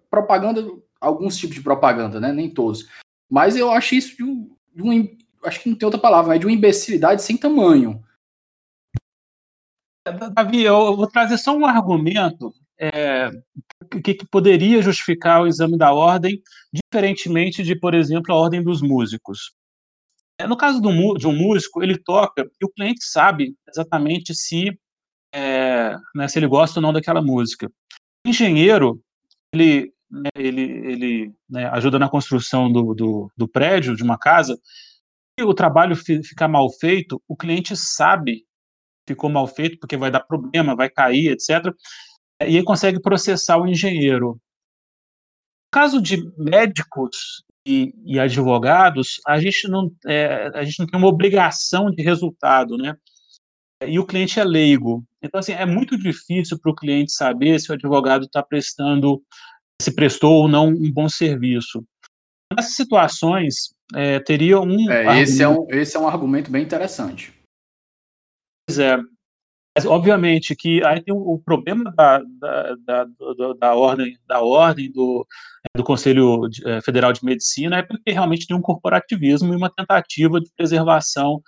[0.09, 0.61] propaganda,
[1.01, 2.31] alguns tipos de propaganda, né?
[2.31, 2.87] Nem todos.
[3.29, 6.39] Mas eu acho isso de um, de um acho que não tem outra palavra, mas
[6.39, 8.01] de uma imbecilidade sem tamanho.
[10.33, 13.29] Davi, eu vou trazer só um argumento é,
[14.03, 16.41] que, que, poderia justificar o exame da ordem,
[16.73, 19.53] diferentemente de, por exemplo, a ordem dos músicos.
[20.39, 24.75] É, no caso do, de um músico, ele toca e o cliente sabe exatamente se,
[25.33, 27.71] é, né, se ele gosta ou não daquela música.
[28.25, 28.99] O engenheiro,
[29.53, 34.59] ele, né, ele, ele né, ajuda na construção do, do, do prédio, de uma casa,
[35.39, 38.45] e o trabalho ficar mal feito, o cliente sabe
[39.07, 41.73] ficou mal feito porque vai dar problema, vai cair, etc.
[42.41, 44.33] E ele consegue processar o engenheiro.
[44.33, 50.99] No caso de médicos e, e advogados, a gente, não, é, a gente não tem
[50.99, 52.95] uma obrigação de resultado, né?
[53.85, 55.03] E o cliente é leigo.
[55.23, 59.21] Então, assim, é muito difícil para o cliente saber se o advogado está prestando,
[59.81, 61.83] se prestou ou não um bom serviço.
[62.55, 64.89] Nessas situações, é, teria um.
[64.89, 67.33] É, esse, é um esse é um argumento bem interessante.
[68.67, 68.97] Pois é.
[69.75, 73.07] Mas, obviamente que aí tem o, o problema da, da, da,
[73.57, 75.25] da, ordem, da ordem do,
[75.75, 80.41] do Conselho eh, Federal de Medicina é porque realmente tem um corporativismo e uma tentativa
[80.41, 81.41] de preservação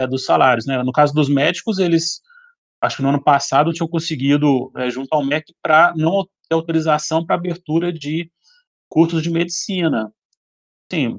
[0.00, 0.64] é, dos salários.
[0.64, 0.82] Né?
[0.82, 2.22] No caso dos médicos, eles,
[2.86, 7.24] acho que no ano passado, tinham conseguido, é, junto ao MEC, para não ter autorização
[7.24, 8.30] para abertura de
[8.88, 10.12] cursos de medicina.
[10.90, 11.18] Sim,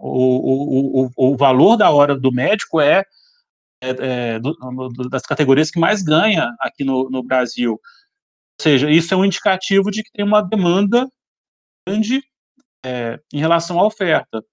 [0.00, 3.04] o, o, o, o valor da hora do médico é
[3.82, 4.54] é, é, do,
[5.08, 7.72] das categorias que mais ganha aqui no, no Brasil.
[7.72, 7.80] Ou
[8.62, 11.08] seja, isso é um indicativo de que tem uma demanda
[11.88, 12.22] grande
[12.84, 14.44] é, em relação à oferta.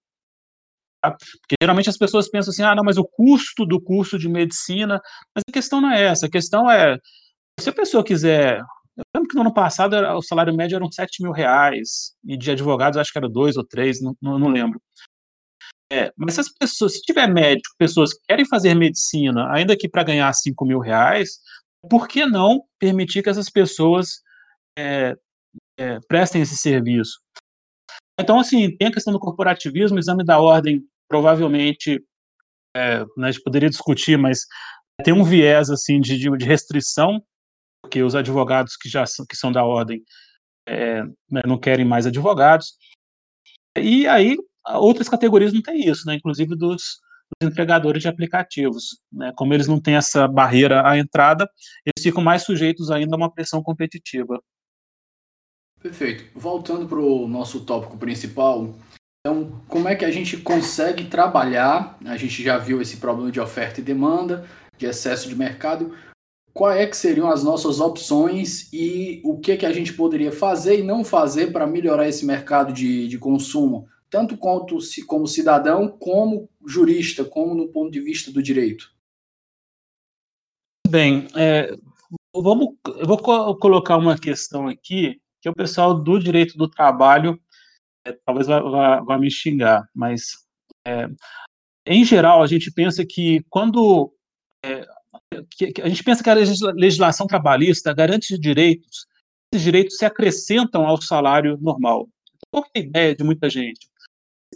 [1.01, 5.01] Porque geralmente as pessoas pensam assim, ah, não, mas o custo do curso de medicina,
[5.35, 6.97] mas a questão não é essa, a questão é,
[7.59, 8.59] se a pessoa quiser,
[8.97, 12.51] eu lembro que no ano passado o salário médio eram 7 mil reais, e de
[12.51, 14.81] advogados acho que era dois ou três, não, não lembro.
[15.91, 19.87] É, mas se as pessoas, se tiver médico, pessoas que querem fazer medicina, ainda que
[19.87, 21.39] para ganhar 5 mil reais,
[21.89, 24.21] por que não permitir que essas pessoas
[24.77, 25.15] é,
[25.77, 27.19] é, prestem esse serviço?
[28.19, 32.03] Então, assim, tem a questão do corporativismo, exame da ordem, provavelmente,
[32.75, 34.41] é, né, a gente poderia discutir, mas
[35.03, 37.21] tem um viés, assim, de, de restrição,
[37.81, 40.03] porque os advogados que já são, que são da ordem
[40.67, 42.73] é, né, não querem mais advogados,
[43.77, 44.35] e aí
[44.75, 46.15] Outras categorias não têm isso, né?
[46.15, 46.99] Inclusive dos,
[47.39, 48.99] dos entregadores de aplicativos.
[49.11, 49.31] Né?
[49.35, 51.49] Como eles não têm essa barreira à entrada,
[51.85, 54.41] eles ficam mais sujeitos ainda a uma pressão competitiva.
[55.81, 56.25] Perfeito.
[56.33, 58.73] Voltando para o nosso tópico principal,
[59.19, 61.97] então, como é que a gente consegue trabalhar?
[62.05, 65.93] A gente já viu esse problema de oferta e demanda, de excesso de mercado.
[66.53, 70.79] Quais é que seriam as nossas opções e o que, que a gente poderia fazer
[70.79, 73.87] e não fazer para melhorar esse mercado de, de consumo?
[74.09, 78.91] tanto quanto como cidadão, como jurista, como no ponto de vista do direito?
[80.87, 81.75] Bem, é,
[82.33, 83.17] vamos, eu vou
[83.57, 87.39] colocar uma questão aqui o pessoal do direito do trabalho
[88.05, 90.45] é, talvez vá, vá, vá, me xingar, mas
[90.85, 91.09] é,
[91.85, 94.13] em geral a gente pensa que quando
[94.63, 94.85] é,
[95.51, 96.33] que, que a gente pensa que a
[96.73, 99.05] legislação trabalhista garante direitos,
[99.53, 102.07] esses direitos se acrescentam ao salário normal.
[102.51, 103.87] Qual é a ideia de muita gente?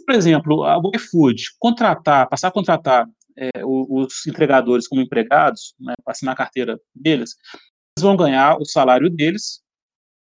[0.04, 6.34] por exemplo, a iFood contratar, passar a contratar é, os entregadores como empregados, né, assinar
[6.34, 7.36] a carteira deles,
[7.96, 9.61] eles vão ganhar o salário deles,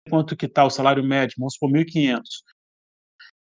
[0.09, 2.23] quanto que está o salário médio, vamos supor, 1.500.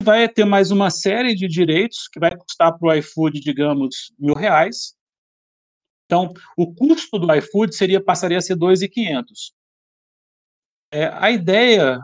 [0.03, 4.33] Vai ter mais uma série de direitos que vai custar para o iFood, digamos, mil
[4.33, 4.95] reais.
[6.05, 9.53] Então, o custo do iFood seria, passaria a ser 2.500.
[10.91, 11.99] É, a ideia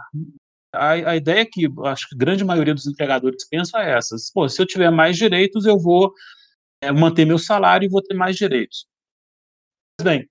[0.75, 4.15] a, a ideia que acho que a grande maioria dos empregadores pensa é essa.
[4.33, 6.13] Pô, se eu tiver mais direitos, eu vou
[6.81, 8.85] é, manter meu salário e vou ter mais direitos.
[9.99, 10.29] Mas bem,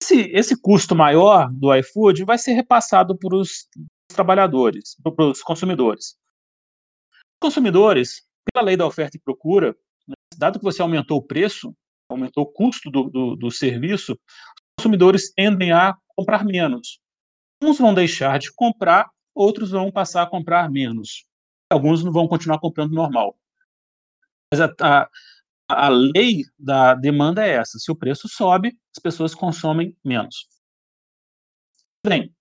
[0.00, 3.68] esse, esse custo maior do iFood vai ser repassado para os
[4.08, 6.16] trabalhadores, para os consumidores.
[7.40, 11.74] Consumidores, pela lei da oferta e procura, né, dado que você aumentou o preço,
[12.08, 14.18] aumentou o custo do, do, do serviço,
[14.78, 17.00] consumidores tendem a comprar menos.
[17.62, 21.24] Uns vão deixar de comprar, outros vão passar a comprar menos.
[21.70, 23.36] Alguns não vão continuar comprando normal.
[24.52, 25.08] Mas a, a,
[25.68, 30.48] a lei da demanda é essa: se o preço sobe, as pessoas consomem menos.
[32.06, 32.34] Bem,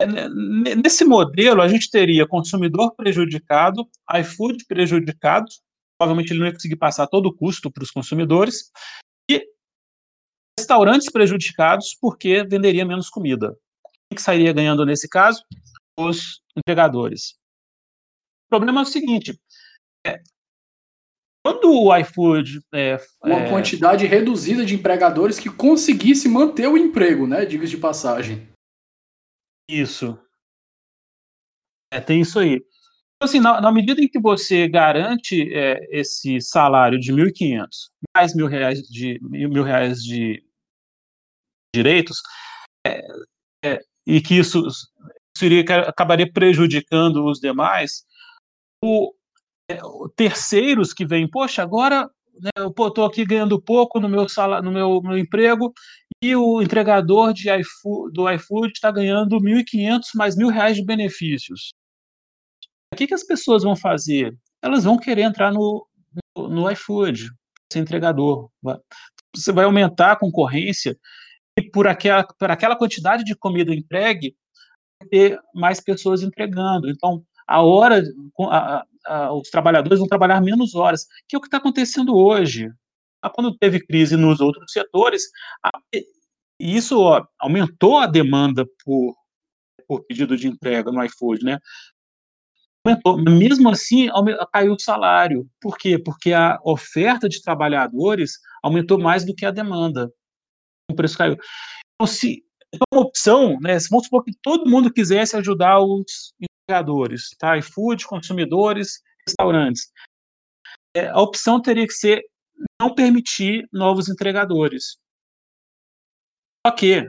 [0.00, 0.28] é,
[0.76, 5.46] nesse modelo, a gente teria consumidor prejudicado, iFood prejudicado,
[5.98, 8.70] provavelmente ele não ia conseguir passar todo o custo para os consumidores,
[9.30, 9.46] e
[10.58, 13.56] restaurantes prejudicados porque venderia menos comida.
[14.10, 15.44] Quem que sairia ganhando nesse caso?
[15.98, 17.36] Os entregadores.
[18.46, 19.38] O problema é o seguinte:
[20.06, 20.22] é,
[21.44, 22.60] quando o iFood.
[22.72, 27.44] É, uma é, quantidade reduzida de empregadores que conseguisse manter o emprego, né?
[27.44, 28.48] Diga de passagem.
[29.68, 30.18] Isso.
[31.92, 32.54] É, tem isso aí.
[32.54, 37.68] Então, assim, na, na, medida em que você garante é, esse salário de 1.500
[38.16, 40.44] mais mil reais de mil reais de
[41.74, 42.20] direitos,
[42.86, 43.00] é,
[43.64, 48.04] é, e que isso, isso iria, acabaria prejudicando os demais,
[48.82, 49.14] o,
[50.16, 54.72] terceiros que vêm, poxa, agora né, eu estou aqui ganhando pouco no meu salário, no
[54.72, 55.72] meu, meu emprego
[56.22, 61.72] e o entregador de iFood, do iFood está ganhando 1.500 mais mil reais de benefícios.
[62.92, 64.36] O que, que as pessoas vão fazer?
[64.62, 65.86] Elas vão querer entrar no,
[66.36, 67.30] no, no iFood,
[67.72, 68.50] ser entregador.
[69.34, 70.96] Você vai aumentar a concorrência
[71.58, 74.36] e por aquela, por aquela quantidade de comida entregue,
[75.10, 76.88] ter mais pessoas entregando.
[76.88, 78.02] Então, a hora,
[79.32, 82.70] os trabalhadores vão trabalhar menos horas, que é o que está acontecendo hoje.
[83.20, 85.22] Ah, quando teve crise nos outros setores,
[86.58, 89.14] isso ó, aumentou a demanda por,
[89.86, 91.58] por pedido de entrega no iFood, né?
[92.84, 93.16] Aumentou.
[93.18, 94.08] Mesmo assim,
[94.52, 95.48] caiu o salário.
[95.60, 95.98] Por quê?
[95.98, 100.12] Porque a oferta de trabalhadores aumentou mais do que a demanda.
[100.90, 101.36] O preço caiu.
[101.94, 106.32] Então, se então, uma opção, né, vamos supor que todo mundo quisesse ajudar os
[106.72, 107.56] entregadores, tá?
[107.58, 109.92] iFood, consumidores, restaurantes.
[110.94, 112.22] É, a opção teria que ser
[112.80, 114.98] não permitir novos entregadores.
[116.66, 117.06] Só que,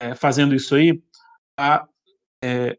[0.00, 1.02] é, fazendo isso aí,
[1.58, 1.86] a,
[2.42, 2.76] é,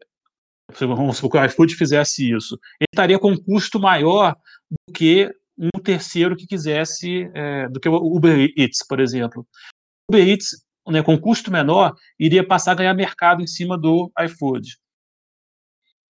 [0.78, 4.34] vamos supor que o iFood fizesse isso, ele estaria com um custo maior
[4.70, 9.46] do que um terceiro que quisesse, é, do que o Uber Eats, por exemplo.
[10.08, 14.10] O Uber Eats, né, com custo menor, iria passar a ganhar mercado em cima do
[14.20, 14.76] iFood.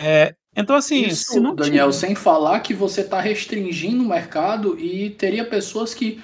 [0.00, 5.48] É, então, assim, Isso, Daniel, sem falar que você está restringindo o mercado e teria
[5.48, 6.22] pessoas que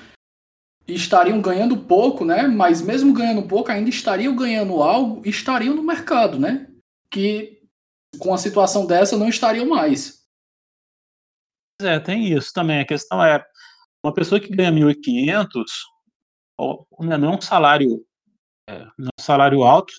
[0.86, 2.46] estariam ganhando pouco, né?
[2.46, 6.68] Mas mesmo ganhando pouco, ainda estariam ganhando algo e estariam no mercado, né?
[7.10, 7.60] Que
[8.18, 10.20] com a situação dessa não estariam mais.
[11.80, 12.80] É, tem isso também.
[12.80, 13.44] A questão é,
[14.04, 15.64] uma pessoa que ganha 1.500
[17.00, 18.04] né, não é um salário,
[18.68, 19.92] é, não é um salário alto,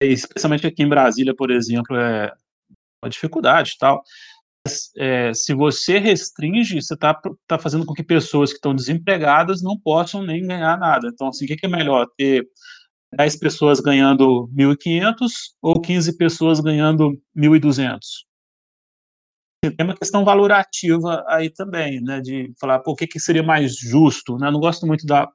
[0.00, 2.32] especialmente aqui em Brasília, por exemplo, é
[3.08, 4.02] dificuldade tal.
[4.96, 9.78] É, se você restringe, você está tá fazendo com que pessoas que estão desempregadas não
[9.78, 11.08] possam nem ganhar nada.
[11.08, 12.06] Então, assim, o que, que é melhor?
[12.16, 12.46] Ter
[13.16, 17.98] 10 pessoas ganhando 1.500 ou 15 pessoas ganhando 1.200?
[19.62, 24.36] Tem uma questão valorativa aí também, né, de falar, o que, que seria mais justo,
[24.36, 24.48] né?
[24.48, 25.28] Eu não gosto muito da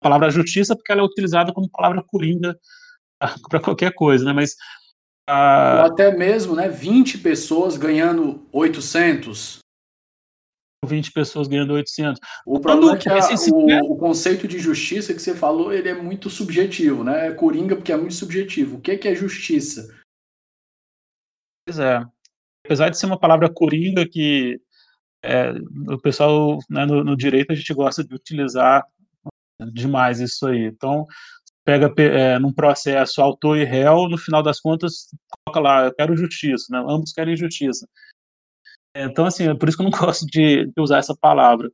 [0.00, 2.56] palavra justiça porque ela é utilizada como palavra coringa
[3.50, 4.54] para qualquer coisa, né, mas
[5.28, 9.58] ah, Ou até mesmo, né, 20 pessoas ganhando 800.
[10.84, 12.20] 20 pessoas ganhando 800.
[12.44, 13.18] O problema é que a,
[13.52, 17.28] o, o, conceito de justiça que você falou, ele é muito subjetivo, né?
[17.28, 18.76] É coringa porque é muito subjetivo.
[18.78, 19.96] O que é, que é justiça?
[21.64, 22.04] Pois é.
[22.66, 24.60] Apesar de ser uma palavra coringa que
[25.24, 25.52] é,
[25.88, 28.84] o pessoal né, no, no, direito a gente gosta de utilizar
[29.72, 30.64] demais isso aí.
[30.64, 31.06] Então,
[31.64, 35.08] pega é, num processo autor e réu, no final das contas,
[35.46, 36.78] coloca lá, eu quero justiça, né?
[36.88, 37.88] ambos querem justiça.
[38.94, 41.70] Então, assim, é por isso que eu não gosto de, de usar essa palavra.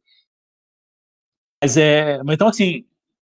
[1.63, 2.87] Mas é, mas então, assim,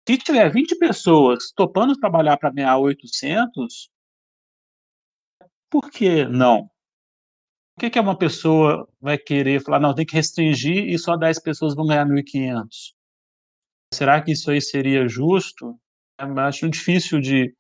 [0.08, 3.90] se tiver 20 pessoas topando trabalhar para ganhar 800,
[5.70, 6.68] por que não?
[7.74, 11.40] Por que, que uma pessoa vai querer falar, não, tem que restringir e só 10
[11.42, 12.94] pessoas vão ganhar 1.500?
[13.92, 15.78] Será que isso aí seria justo?
[16.18, 17.54] Acho difícil de,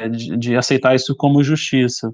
[0.00, 2.12] é, de, de, aceitar isso como justiça.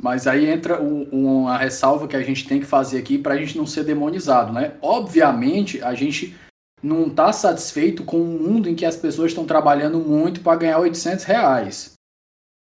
[0.00, 3.36] Mas aí entra um, uma ressalva que a gente tem que fazer aqui para a
[3.36, 4.76] gente não ser demonizado, né?
[4.80, 6.36] Obviamente, a gente
[6.82, 10.78] não está satisfeito com um mundo em que as pessoas estão trabalhando muito para ganhar
[10.78, 11.98] 800 reais.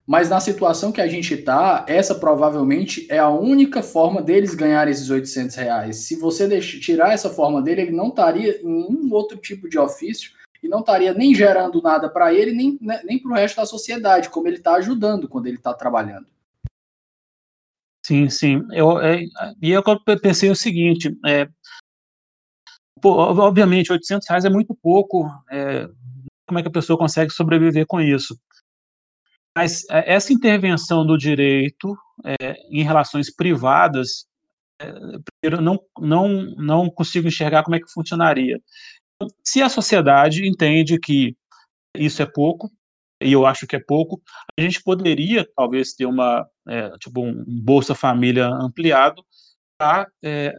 [0.07, 4.93] Mas na situação que a gente está, essa provavelmente é a única forma deles ganharem
[4.93, 5.97] esses 800 reais.
[5.97, 9.79] Se você deixar, tirar essa forma dele, ele não estaria em nenhum outro tipo de
[9.79, 10.31] ofício
[10.65, 13.67] e não estaria nem gerando nada para ele, nem, né, nem para o resto da
[13.67, 16.27] sociedade, como ele está ajudando quando ele está trabalhando.
[18.05, 18.63] Sim, sim.
[18.73, 19.23] Eu, é,
[19.61, 19.83] e eu
[20.21, 21.47] pensei o seguinte, é,
[23.01, 25.87] pô, obviamente, 800 reais é muito pouco, é,
[26.47, 28.35] como é que a pessoa consegue sobreviver com isso?
[29.55, 31.95] Mas é, essa intervenção do direito
[32.25, 34.27] é, em relações privadas,
[34.81, 34.91] é,
[35.43, 38.59] primeiro, não, não, não consigo enxergar como é que funcionaria.
[39.45, 41.37] Se a sociedade entende que
[41.97, 42.71] isso é pouco,
[43.23, 44.21] e eu acho que é pouco,
[44.59, 49.25] a gente poderia talvez ter uma é, tipo um Bolsa Família ampliado
[49.79, 50.53] para é,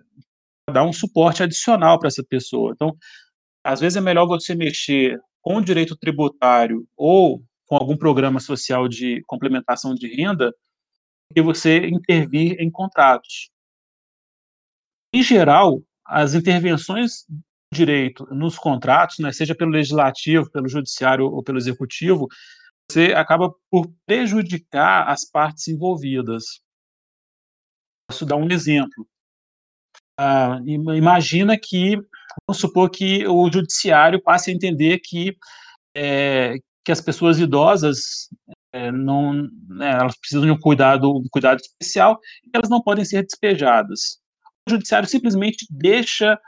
[0.72, 2.72] dar um suporte adicional para essa pessoa.
[2.74, 2.96] Então,
[3.64, 8.88] às vezes é melhor você mexer com o direito tributário ou com algum programa social
[8.88, 10.54] de complementação de renda
[11.34, 13.50] que você intervir em contratos.
[15.14, 17.26] Em geral, as intervenções
[17.76, 22.28] direito nos contratos, né, seja pelo legislativo, pelo judiciário ou pelo executivo,
[22.90, 26.62] você acaba por prejudicar as partes envolvidas.
[28.10, 29.08] Posso dar um exemplo.
[30.18, 31.98] Ah, imagina que,
[32.48, 35.36] vamos supor que o judiciário passe a entender que,
[35.96, 38.30] é, que as pessoas idosas
[38.72, 39.34] é, não,
[39.70, 44.20] né, elas precisam de um cuidado, um cuidado especial e elas não podem ser despejadas.
[44.68, 46.40] O judiciário simplesmente deixa,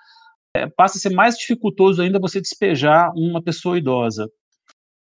[0.55, 4.29] é, passa a ser mais dificultoso ainda você despejar uma pessoa idosa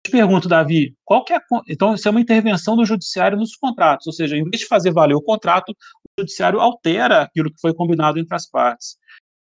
[0.05, 3.55] te pergunto, Davi, qual que é a, então isso é uma intervenção do judiciário nos
[3.55, 7.61] contratos, ou seja, em vez de fazer valer o contrato, o judiciário altera aquilo que
[7.61, 8.97] foi combinado entre as partes.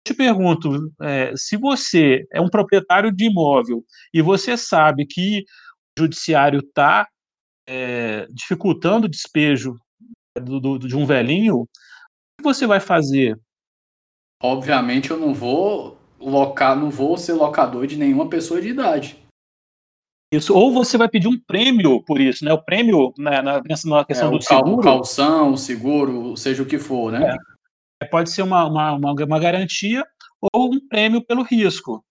[0.05, 5.45] te pergunto, é, se você é um proprietário de imóvel e você sabe que
[5.97, 7.07] o judiciário está
[7.67, 9.75] é, dificultando o despejo
[10.41, 11.67] do, do, de um velhinho, o
[12.39, 13.39] que você vai fazer?
[14.41, 19.17] Obviamente eu não vou locar, não vou ser locador de nenhuma pessoa de idade.
[20.31, 22.53] Isso, ou você vai pedir um prêmio por isso, né?
[22.53, 24.81] O prêmio né, na, na questão é, do seguro.
[24.81, 27.35] Calção, seguro, seja o que for, né?
[28.01, 30.05] É, pode ser uma, uma, uma, uma, garantia
[30.53, 32.05] ou um prêmio pelo risco.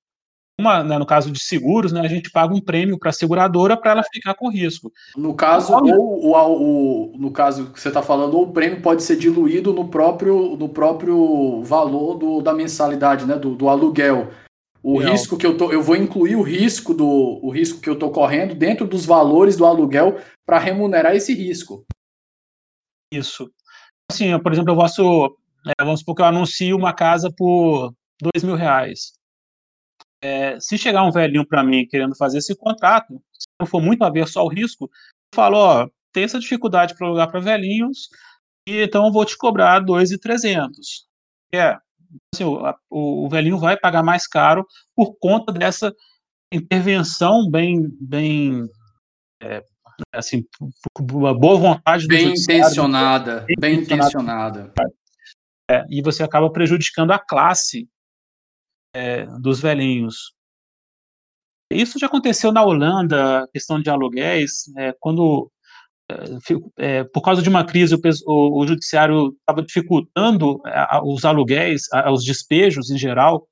[0.61, 3.77] Uma, né, no caso de seguros, né, a gente paga um prêmio para a seguradora
[3.77, 4.93] para ela ficar com risco.
[5.17, 9.05] No caso, ou, ou, ou, no caso que você está falando, ou o prêmio pode
[9.05, 14.31] ser diluído no próprio, no próprio valor do, da mensalidade, né, do, do aluguel.
[14.83, 15.13] O Real.
[15.13, 18.11] risco que eu tô, eu vou incluir o risco do o risco que eu tô
[18.11, 21.85] correndo dentro dos valores do aluguel para remunerar esse risco.
[23.13, 23.51] Isso.
[24.11, 25.37] Assim, por exemplo, eu posso,
[25.67, 29.18] é, vamos supor que eu anuncio uma casa por dois mil reais.
[30.23, 34.03] É, se chegar um velhinho para mim querendo fazer esse contrato, se não for muito
[34.03, 34.91] averso ao risco, eu
[35.35, 38.09] falo, ó, tem essa dificuldade para alugar para velhinhos,
[38.69, 41.07] e então eu vou te cobrar dois e trezentos.
[41.55, 41.77] É,
[42.35, 42.45] assim,
[42.91, 45.95] o, o, velhinho vai pagar mais caro por conta dessa
[46.53, 48.67] intervenção bem, bem
[49.43, 49.63] é,
[50.13, 50.45] assim,
[51.01, 54.73] uma boa vontade bem intencionada, bem, bem intencionada.
[55.71, 57.89] É, e você acaba prejudicando a classe
[58.95, 60.33] é, dos velhinhos.
[61.71, 65.51] Isso já aconteceu na Holanda, questão de aluguéis, é, quando
[66.79, 71.83] é, por causa de uma crise, o, o, o judiciário estava dificultando a, os aluguéis,
[71.93, 73.47] a, os despejos em geral.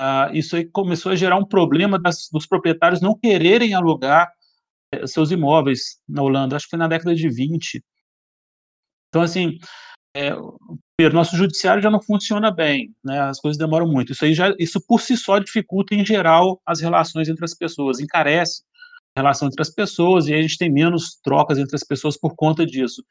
[0.00, 4.30] Uh, isso aí começou a gerar um problema das, dos proprietários não quererem alugar
[4.92, 6.56] é, seus imóveis na Holanda.
[6.56, 7.82] Acho que foi na década de 20.
[9.08, 9.58] Então, assim,
[10.14, 10.32] é,
[11.06, 13.20] o nosso judiciário já não funciona bem, né?
[13.20, 14.12] As coisas demoram muito.
[14.12, 18.00] Isso aí já, isso por si só dificulta em geral as relações entre as pessoas,
[18.00, 18.62] encarece
[19.16, 22.64] relação entre as pessoas e a gente tem menos trocas entre as pessoas por conta
[22.64, 23.04] disso.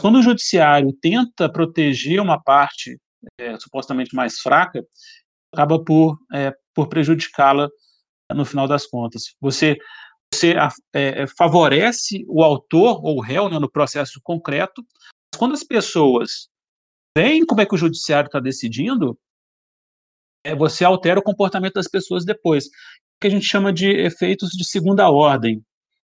[0.00, 2.98] Quando o judiciário tenta proteger uma parte
[3.40, 4.84] é, supostamente mais fraca,
[5.52, 7.68] acaba por, é, por prejudicá-la
[8.34, 9.34] no final das contas.
[9.40, 9.76] Você,
[10.32, 10.54] você
[10.94, 14.84] é, é, favorece o autor ou o réu né, no processo concreto,
[15.38, 16.48] quando as pessoas
[17.16, 19.18] veem como é que o judiciário está decidindo,
[20.44, 22.68] é, você altera o comportamento das pessoas depois
[23.18, 25.64] que a gente chama de efeitos de segunda ordem.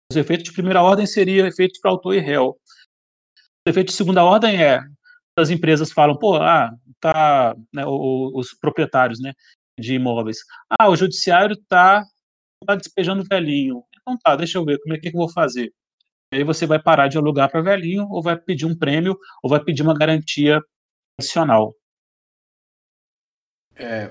[0.09, 2.57] Os efeitos de primeira ordem seriam efeitos para autor e réu.
[3.67, 4.81] O efeito de segunda ordem é
[5.37, 9.33] as empresas falam, pô, ah, tá, né, os proprietários, né,
[9.77, 10.39] de imóveis,
[10.79, 12.05] ah, o judiciário tá,
[12.65, 13.83] tá despejando velhinho.
[14.01, 15.73] Então tá, deixa eu ver como é que eu vou fazer.
[16.33, 19.51] E aí você vai parar de alugar para velhinho, ou vai pedir um prêmio, ou
[19.51, 20.61] vai pedir uma garantia
[21.19, 21.75] adicional.
[23.77, 24.11] É,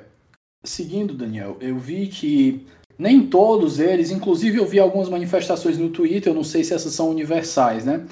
[0.63, 2.65] seguindo, Daniel, eu vi que
[2.97, 6.93] nem todos eles, inclusive eu vi algumas manifestações no Twitter, eu não sei se essas
[6.93, 8.05] são universais, né?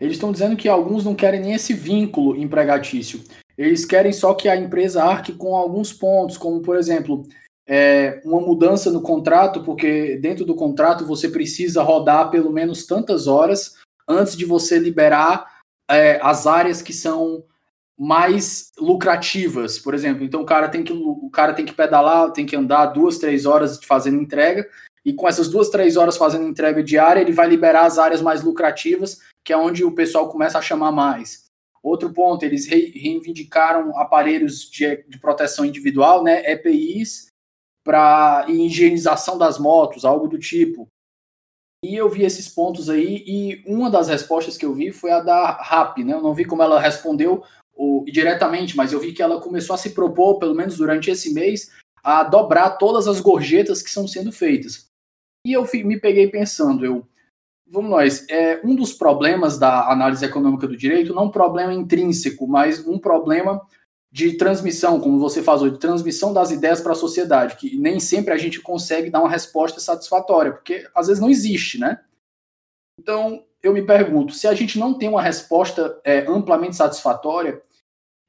[0.00, 3.22] Eles estão dizendo que alguns não querem nem esse vínculo empregatício.
[3.56, 7.26] Eles querem só que a empresa arque com alguns pontos, como por exemplo,
[7.66, 13.26] é, uma mudança no contrato, porque dentro do contrato você precisa rodar pelo menos tantas
[13.26, 13.76] horas
[14.06, 17.44] antes de você liberar é, as áreas que são
[17.98, 20.24] mais lucrativas, por exemplo.
[20.24, 23.46] Então o cara tem que o cara tem que pedalar, tem que andar duas, três
[23.46, 24.68] horas fazendo entrega,
[25.04, 28.42] e com essas duas, três horas fazendo entrega diária, ele vai liberar as áreas mais
[28.42, 31.44] lucrativas, que é onde o pessoal começa a chamar mais.
[31.82, 37.26] Outro ponto, eles reivindicaram aparelhos de, de proteção individual, né, EPIs,
[37.84, 40.88] para higienização das motos, algo do tipo.
[41.84, 45.20] E eu vi esses pontos aí, e uma das respostas que eu vi foi a
[45.20, 46.14] da RAP, né?
[46.14, 49.78] Eu não vi como ela respondeu ou, diretamente, mas eu vi que ela começou a
[49.78, 51.70] se propor, pelo menos durante esse mês,
[52.02, 54.88] a dobrar todas as gorjetas que estão sendo feitas.
[55.46, 57.06] E eu me peguei pensando, eu,
[57.66, 62.46] vamos nós, é, um dos problemas da análise econômica do direito, não um problema intrínseco,
[62.46, 63.60] mas um problema
[64.12, 68.32] de transmissão, como você falou, de transmissão das ideias para a sociedade, que nem sempre
[68.32, 72.00] a gente consegue dar uma resposta satisfatória, porque às vezes não existe, né?
[72.98, 77.62] Então, eu me pergunto, se a gente não tem uma resposta é, amplamente satisfatória,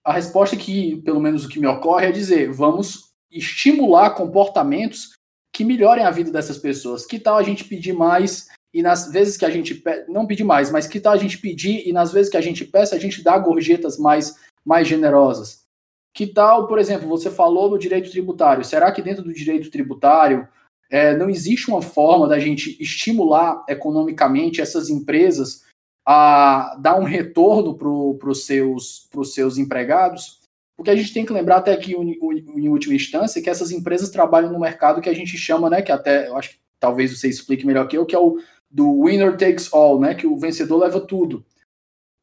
[0.02, 5.12] a resposta que, pelo menos o que me ocorre, é dizer, vamos estimular comportamentos
[5.54, 7.06] que melhorem a vida dessas pessoas.
[7.06, 10.72] Que tal a gente pedir mais e nas vezes que a gente não pedir mais,
[10.72, 13.24] mas que tal a gente pedir e nas vezes que a gente peça a gente
[13.24, 15.66] dá gorjetas mais mais generosas?
[16.14, 18.64] Que tal, por exemplo, você falou no direito tributário?
[18.64, 20.48] Será que dentro do direito tributário
[20.90, 25.64] é, não existe uma forma da gente estimular economicamente essas empresas
[26.06, 30.40] a dar um retorno para os seus, seus empregados?
[30.78, 34.52] Porque a gente tem que lembrar até que, em última instância, que essas empresas trabalham
[34.52, 37.66] no mercado que a gente chama, né, que até, eu acho que talvez você explique
[37.66, 41.00] melhor que eu, que é o do winner takes all, né, que o vencedor leva
[41.00, 41.46] tudo.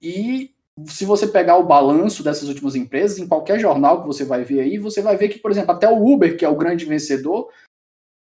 [0.00, 0.50] E
[0.86, 4.60] se você pegar o balanço dessas últimas empresas, em qualquer jornal que você vai ver
[4.60, 7.48] aí, você vai ver que, por exemplo, até o Uber, que é o grande vencedor,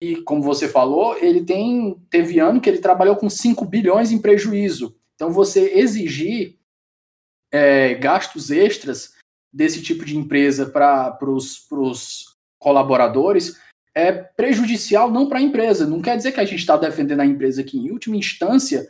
[0.00, 4.20] e como você falou, ele tem teve ano que ele trabalhou com 5 bilhões em
[4.20, 4.96] prejuízo.
[5.14, 6.58] Então, você exigir
[7.50, 9.14] é, gastos extras
[9.52, 13.58] desse tipo de empresa para os colaboradores
[13.94, 15.86] é prejudicial não para a empresa.
[15.86, 17.78] Não quer dizer que a gente está defendendo a empresa aqui.
[17.78, 18.86] Em última instância,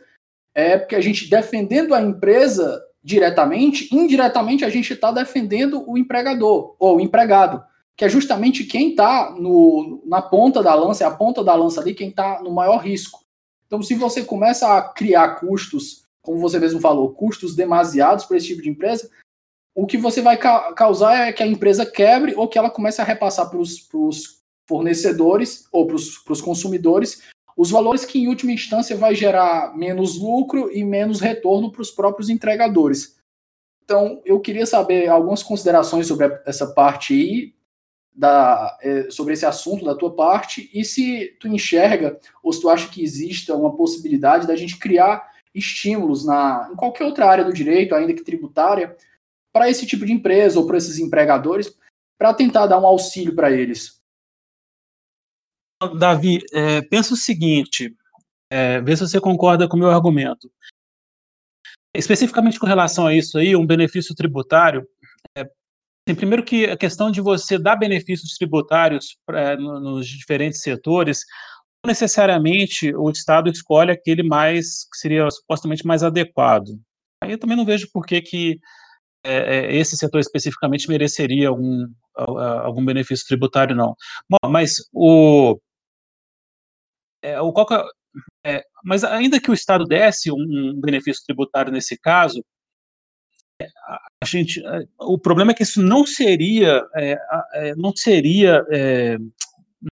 [0.53, 6.75] é porque a gente defendendo a empresa diretamente, indiretamente a gente está defendendo o empregador
[6.77, 7.63] ou o empregado,
[7.97, 9.35] que é justamente quem está
[10.05, 13.25] na ponta da lança, é a ponta da lança ali quem está no maior risco.
[13.65, 18.47] Então, se você começa a criar custos, como você mesmo falou, custos demasiados para esse
[18.47, 19.09] tipo de empresa,
[19.75, 23.01] o que você vai ca causar é que a empresa quebre ou que ela comece
[23.01, 27.23] a repassar para os fornecedores ou para os consumidores
[27.57, 31.89] os valores que, em última instância, vai gerar menos lucro e menos retorno para os
[31.89, 33.17] próprios entregadores.
[33.83, 37.56] Então, eu queria saber algumas considerações sobre essa parte aí,
[38.17, 42.67] da, é, sobre esse assunto da tua parte, e se tu enxerga ou se tu
[42.67, 47.53] acha que exista uma possibilidade da gente criar estímulos na, em qualquer outra área do
[47.53, 48.97] direito, ainda que tributária,
[49.53, 51.77] para esse tipo de empresa ou para esses empregadores,
[52.17, 54.01] para tentar dar um auxílio para eles.
[55.99, 57.95] Davi, é, pensa o seguinte,
[58.51, 60.51] é, vê se você concorda com o meu argumento.
[61.95, 64.87] Especificamente com relação a isso aí, um benefício tributário,
[66.15, 71.19] primeiro que a questão de você dar benefícios tributários é, nos diferentes setores,
[71.83, 76.79] não necessariamente o Estado escolhe aquele mais, que seria supostamente mais adequado.
[77.23, 78.59] Aí eu também não vejo por que, que
[79.23, 81.85] é, esse setor especificamente mereceria algum,
[82.15, 83.95] algum benefício tributário, não.
[84.29, 85.59] Bom, mas o,
[87.21, 87.67] é, o qual
[88.45, 92.43] é, mas ainda que o Estado desse um, benefício tributário nesse caso,
[94.21, 99.17] a gente, é, o problema é que isso não seria, é, não seria, é,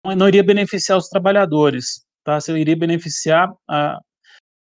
[0.05, 2.39] não, não, iria beneficiar os trabalhadores, tá?
[2.39, 3.99] Você iria beneficiar a,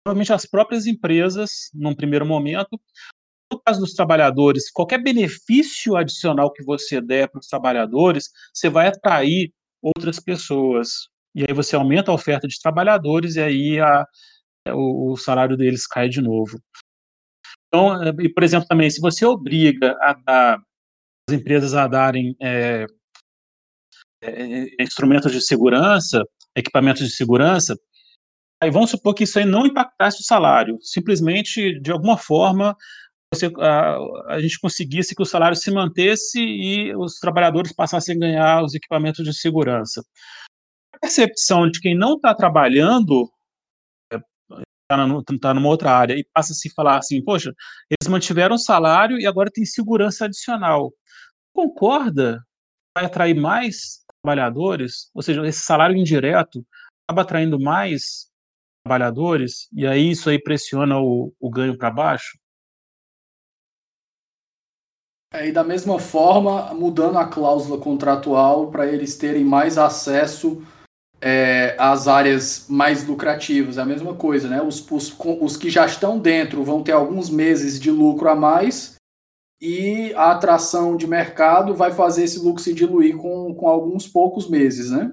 [0.04, 2.80] provavelmente as próprias empresas, num primeiro momento.
[3.50, 8.88] No caso dos trabalhadores, qualquer benefício adicional que você der para os trabalhadores, você vai
[8.88, 14.04] atrair outras pessoas e aí você aumenta a oferta de trabalhadores e aí a,
[14.68, 16.60] o, o salário deles cai de novo.
[17.68, 20.58] Então, eh, e, por exemplo, também, se você obriga a dar,
[21.28, 22.86] as empresas a darem é,
[24.22, 26.24] é, instrumentos de segurança,
[26.56, 27.76] equipamentos de segurança,
[28.60, 32.76] aí vamos supor que isso aí não impactasse o salário, simplesmente, de alguma forma,
[33.32, 33.98] você, a,
[34.34, 38.74] a, gente conseguisse que o salário se mantesse e os trabalhadores passassem a ganhar os
[38.74, 40.02] equipamentos de segurança.
[41.00, 43.30] Percepção de quem não está trabalhando
[44.90, 47.52] está tá numa outra área e passa a se falar assim, poxa,
[47.90, 50.92] eles mantiveram o salário e agora tem segurança adicional.
[51.52, 52.42] Concorda?
[52.96, 55.10] Vai atrair mais trabalhadores?
[55.14, 56.64] Ou seja, esse salário indireto
[57.06, 58.28] acaba atraindo mais
[58.84, 62.38] trabalhadores e aí isso aí pressiona o, o ganho para baixo?
[65.30, 70.62] É, e da mesma forma, mudando a cláusula contratual para eles terem mais acesso
[71.20, 73.78] é, as áreas mais lucrativas.
[73.78, 74.62] É a mesma coisa, né?
[74.62, 78.96] Os, os, os que já estão dentro vão ter alguns meses de lucro a mais
[79.60, 84.48] e a atração de mercado vai fazer esse lucro se diluir com, com alguns poucos
[84.48, 85.12] meses, né?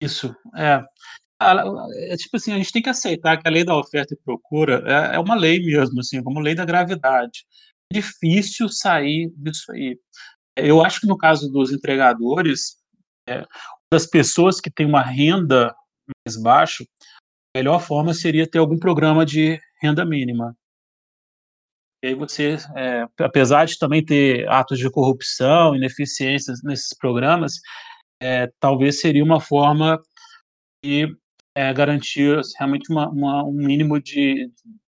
[0.00, 0.82] Isso, é.
[1.42, 4.82] É tipo assim, a gente tem que aceitar que a lei da oferta e procura
[4.86, 7.46] é, é uma lei mesmo, assim, como lei da gravidade.
[7.90, 9.98] É difícil sair disso aí.
[10.56, 12.76] Eu acho que no caso dos entregadores,
[13.26, 13.46] é,
[13.92, 15.74] das pessoas que têm uma renda
[16.26, 16.84] mais baixa,
[17.54, 20.56] a melhor forma seria ter algum programa de renda mínima.
[22.02, 27.54] E aí você, é, apesar de também ter atos de corrupção, ineficiências nesses programas,
[28.22, 30.00] é, talvez seria uma forma
[30.84, 31.14] de
[31.54, 34.50] é, garantir realmente uma, uma, um mínimo de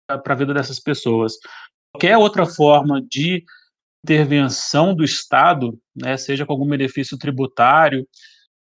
[0.07, 1.35] para a vida dessas pessoas.
[1.93, 3.45] Qualquer outra forma de
[4.05, 8.07] intervenção do Estado, né, seja com algum benefício tributário,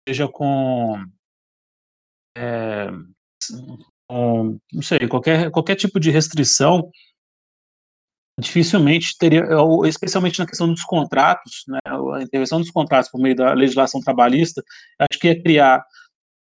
[0.09, 0.95] seja com,
[2.35, 2.87] é,
[4.07, 6.89] com não sei, qualquer, qualquer tipo de restrição,
[8.39, 9.43] dificilmente teria,
[9.87, 14.63] especialmente na questão dos contratos, né, a intervenção dos contratos por meio da legislação trabalhista,
[14.99, 15.85] acho que ia criar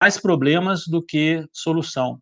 [0.02, 2.22] mais problemas do que solução.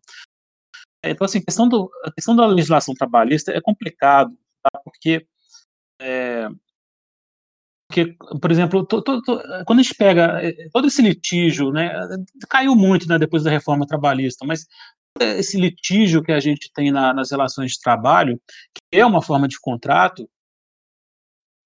[1.04, 4.80] É, então, assim, questão, do, a questão da legislação trabalhista é complicado, tá?
[4.82, 5.24] porque
[6.00, 6.48] é,
[7.88, 11.92] porque, por exemplo, to, to, to, quando a gente pega eh, todo esse litígio, né,
[12.48, 14.66] caiu muito né, depois da reforma trabalhista, mas
[15.20, 18.40] esse litígio que a gente tem na, nas relações de trabalho,
[18.74, 20.28] que é uma forma de contrato,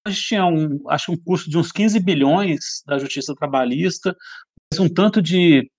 [0.05, 4.15] a gente tinha um, acho um custo de uns 15 bilhões da justiça trabalhista,
[4.79, 5.69] um tanto de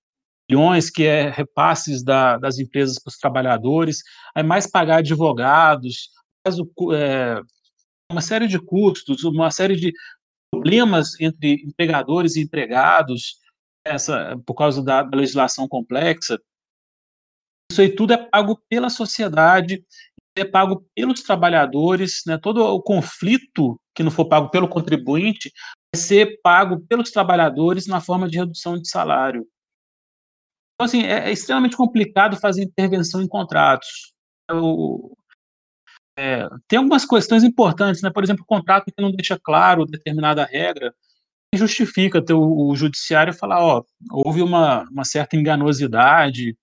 [0.49, 4.03] bilhões que é repasses da, das empresas para os trabalhadores,
[4.34, 6.11] aí mais pagar advogados,
[6.45, 7.40] mais o, é,
[8.11, 9.93] uma série de custos, uma série de
[10.53, 13.39] problemas entre empregadores e empregados,
[13.85, 16.39] essa, por causa da, legislação complexa,
[17.71, 19.83] isso aí tudo é pago pela sociedade,
[20.37, 22.39] é pago pelos trabalhadores, né?
[22.39, 25.51] todo o conflito que não for pago pelo contribuinte
[25.95, 29.47] vai ser pago pelos trabalhadores na forma de redução de salário.
[30.75, 34.13] Então, assim, é, é extremamente complicado fazer intervenção em contratos.
[34.51, 35.15] O,
[36.19, 38.11] é, tem algumas questões importantes, né?
[38.11, 40.95] Por exemplo, o contrato que não deixa claro determinada regra
[41.55, 46.57] justifica ter o, o judiciário falar, ó, houve uma, uma certa enganosidade.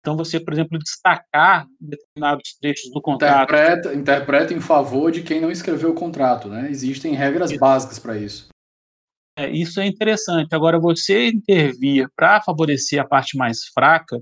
[0.00, 3.52] Então, você, por exemplo, destacar determinados trechos do contrato.
[3.52, 6.70] Interpreta, interpreta em favor de quem não escreveu o contrato, né?
[6.70, 7.60] Existem regras isso.
[7.60, 8.48] básicas para isso.
[9.38, 10.54] É, isso é interessante.
[10.54, 14.20] Agora, você intervir para favorecer a parte mais fraca,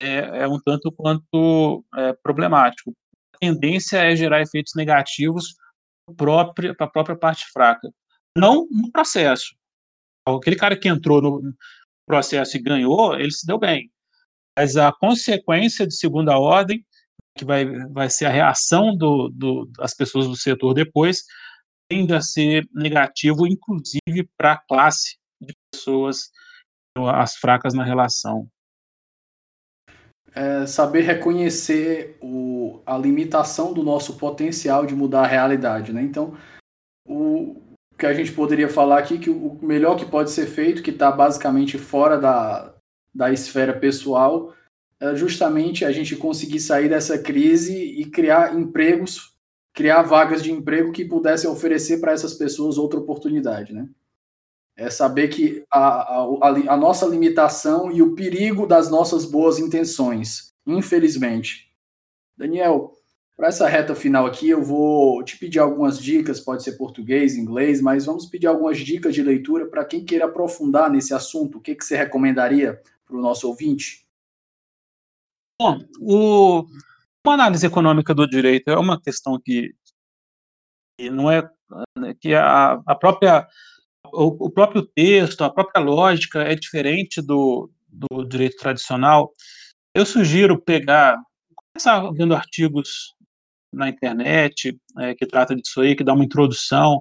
[0.00, 2.92] é, é um tanto quanto é, problemático.
[3.34, 5.54] A tendência é gerar efeitos negativos
[6.16, 6.42] para
[6.78, 7.90] a própria parte fraca,
[8.36, 9.54] não no processo.
[10.26, 11.54] Aquele cara que entrou no
[12.06, 13.90] processo e ganhou, ele se deu bem.
[14.56, 16.84] Mas a consequência de segunda ordem,
[17.36, 21.24] que vai, vai ser a reação do, do, das pessoas do setor depois,
[21.88, 26.30] tende a ser negativo, inclusive para a classe de pessoas,
[26.96, 28.48] as fracas na relação
[30.36, 36.02] é saber reconhecer o, a limitação do nosso potencial de mudar a realidade, né?
[36.02, 36.36] Então,
[37.08, 37.56] o
[37.98, 41.10] que a gente poderia falar aqui que o melhor que pode ser feito, que está
[41.10, 42.74] basicamente fora da,
[43.14, 44.54] da esfera pessoal,
[45.00, 49.34] é justamente a gente conseguir sair dessa crise e criar empregos,
[49.72, 53.88] criar vagas de emprego que pudessem oferecer para essas pessoas outra oportunidade, né?
[54.76, 60.54] É saber que a, a, a, nossa limitação e o perigo das nossas boas intenções,
[60.66, 61.72] infelizmente.
[62.36, 62.92] Daniel,
[63.34, 67.80] para essa reta final aqui, eu vou te pedir algumas dicas, pode ser português, inglês,
[67.80, 71.56] mas vamos pedir algumas dicas de leitura para quem queira aprofundar nesse assunto.
[71.56, 74.06] O que, que você recomendaria para o nosso ouvinte?
[75.58, 76.66] Bom, o,
[77.26, 79.74] uma análise econômica do direito é uma questão que,
[80.98, 81.48] que não é
[82.20, 83.46] que a, a própria
[84.12, 89.32] o, próprio texto, a própria lógica é diferente do, do direito tradicional.
[89.94, 91.16] Eu sugiro pegar,
[91.72, 93.14] começar vendo artigos
[93.72, 97.00] na internet é, que trata disso aí, que dá uma introdução.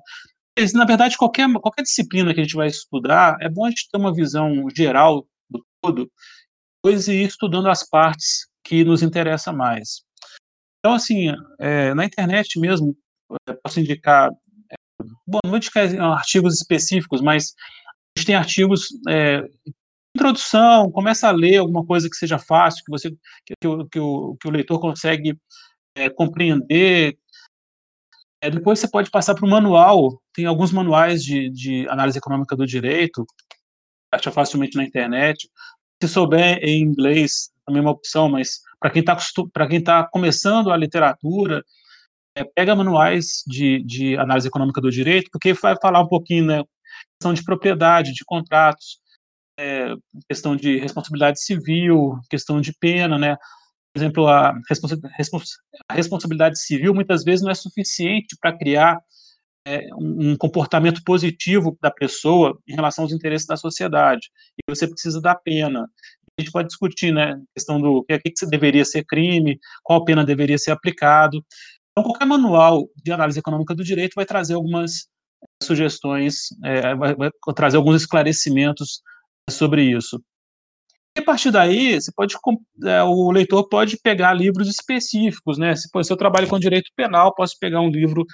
[0.73, 3.97] Na verdade, qualquer, qualquer disciplina que a gente vai estudar, é bom a gente ter
[3.97, 6.09] uma visão geral do todo,
[6.83, 10.03] depois ir estudando as partes que nos interessa mais.
[10.79, 12.95] Então, assim, é, na internet mesmo,
[13.63, 14.29] posso indicar
[15.25, 17.53] bom, não vou indicar artigos específicos, mas
[18.15, 19.43] a gente tem artigos é,
[20.15, 23.11] introdução, começa a ler alguma coisa que seja fácil, que você
[23.45, 25.37] que, que, o, que, o, que o leitor consegue
[25.95, 27.17] é, compreender.
[28.41, 32.55] É, depois você pode passar para o manual, tem alguns manuais de, de análise econômica
[32.55, 33.25] do direito,
[34.13, 35.49] acha facilmente na internet.
[36.01, 39.17] Se souber em inglês, também é uma opção, mas para quem está
[39.83, 41.63] tá começando a literatura,
[42.43, 46.63] pega manuais de, de análise econômica do direito, porque vai falar um pouquinho, né,
[47.17, 48.99] questão de propriedade, de contratos,
[49.57, 49.93] é,
[50.29, 53.37] questão de responsabilidade civil, questão de pena, né,
[53.93, 58.99] por exemplo, a, a responsabilidade civil muitas vezes não é suficiente para criar
[59.65, 64.29] é, um comportamento positivo da pessoa em relação aos interesses da sociedade.
[64.57, 65.89] E você precisa da pena.
[66.37, 70.57] A gente pode discutir, né, questão do que, que deveria ser crime, qual pena deveria
[70.57, 71.41] ser aplicado.
[71.97, 75.07] Então, qualquer manual de análise econômica do direito vai trazer algumas
[75.41, 79.01] é, sugestões, é, vai, vai, trazer alguns esclarecimentos
[79.49, 80.21] sobre isso.
[81.17, 82.35] E a partir daí, você pode,
[82.83, 85.73] é, o leitor pode pegar livros específicos, né?
[85.73, 88.25] Se, se eu trabalho com direito penal, posso pegar um livro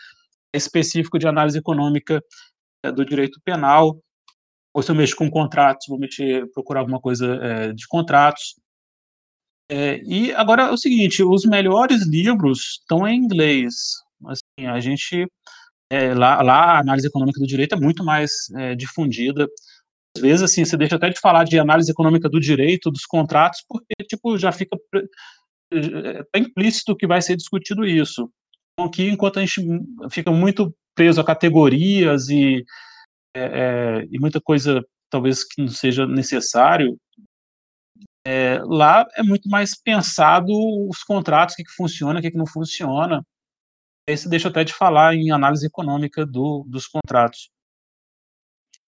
[0.51, 2.19] específico de análise econômica
[2.83, 3.95] é, do direito penal,
[4.73, 8.55] ou se eu mexo com contratos, vou mexer, procurar alguma coisa de contratos.
[9.71, 13.73] É, e agora é o seguinte, os melhores livros estão em inglês.
[14.25, 15.25] Assim, a gente
[15.89, 19.47] é, lá, lá, a análise econômica do direito é muito mais é, difundida.
[20.15, 23.63] Às vezes, assim, você deixa até de falar de análise econômica do direito, dos contratos,
[23.65, 24.77] porque, tipo, já fica
[25.73, 28.29] é, implícito que vai ser discutido isso.
[28.73, 29.61] Então, aqui, enquanto a gente
[30.09, 32.65] fica muito preso a categorias e,
[33.33, 36.97] é, é, e muita coisa talvez que não seja necessário,
[38.25, 40.51] é, lá é muito mais pensado
[40.89, 43.25] os contratos, o que, que funciona, o que, que não funciona.
[44.09, 47.49] Você deixa até de falar em análise econômica do, dos contratos.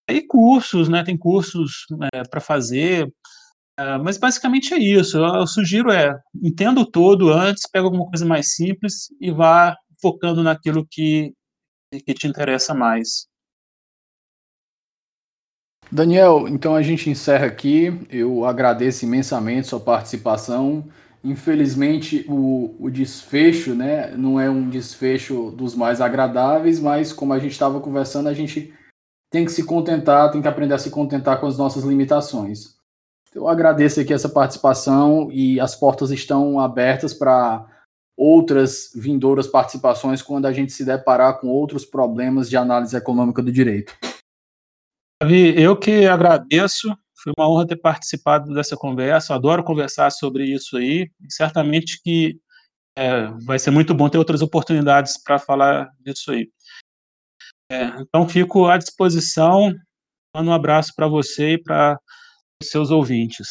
[0.09, 1.03] E cursos, né?
[1.03, 3.07] Tem cursos é, para fazer,
[3.77, 5.17] é, mas basicamente é isso.
[5.17, 9.75] Eu, eu sugiro é entenda o todo antes, pega alguma coisa mais simples e vá
[10.01, 11.33] focando naquilo que,
[12.05, 13.27] que te interessa mais.
[15.93, 18.01] Daniel, então a gente encerra aqui.
[18.09, 20.85] Eu agradeço imensamente sua participação.
[21.23, 27.37] Infelizmente, o, o desfecho né, não é um desfecho dos mais agradáveis, mas como a
[27.37, 28.73] gente estava conversando, a gente
[29.31, 32.73] tem que se contentar, tem que aprender a se contentar com as nossas limitações.
[33.33, 37.67] Eu agradeço aqui essa participação e as portas estão abertas para
[38.17, 43.51] outras vindouras participações quando a gente se deparar com outros problemas de análise econômica do
[43.51, 43.93] direito.
[45.23, 50.75] Davi, eu que agradeço, foi uma honra ter participado dessa conversa, adoro conversar sobre isso
[50.75, 52.37] aí, certamente que
[52.97, 56.51] é, vai ser muito bom ter outras oportunidades para falar disso aí.
[57.71, 59.73] É, então, fico à disposição,
[60.35, 61.97] mando um abraço para você e para
[62.61, 63.47] seus ouvintes.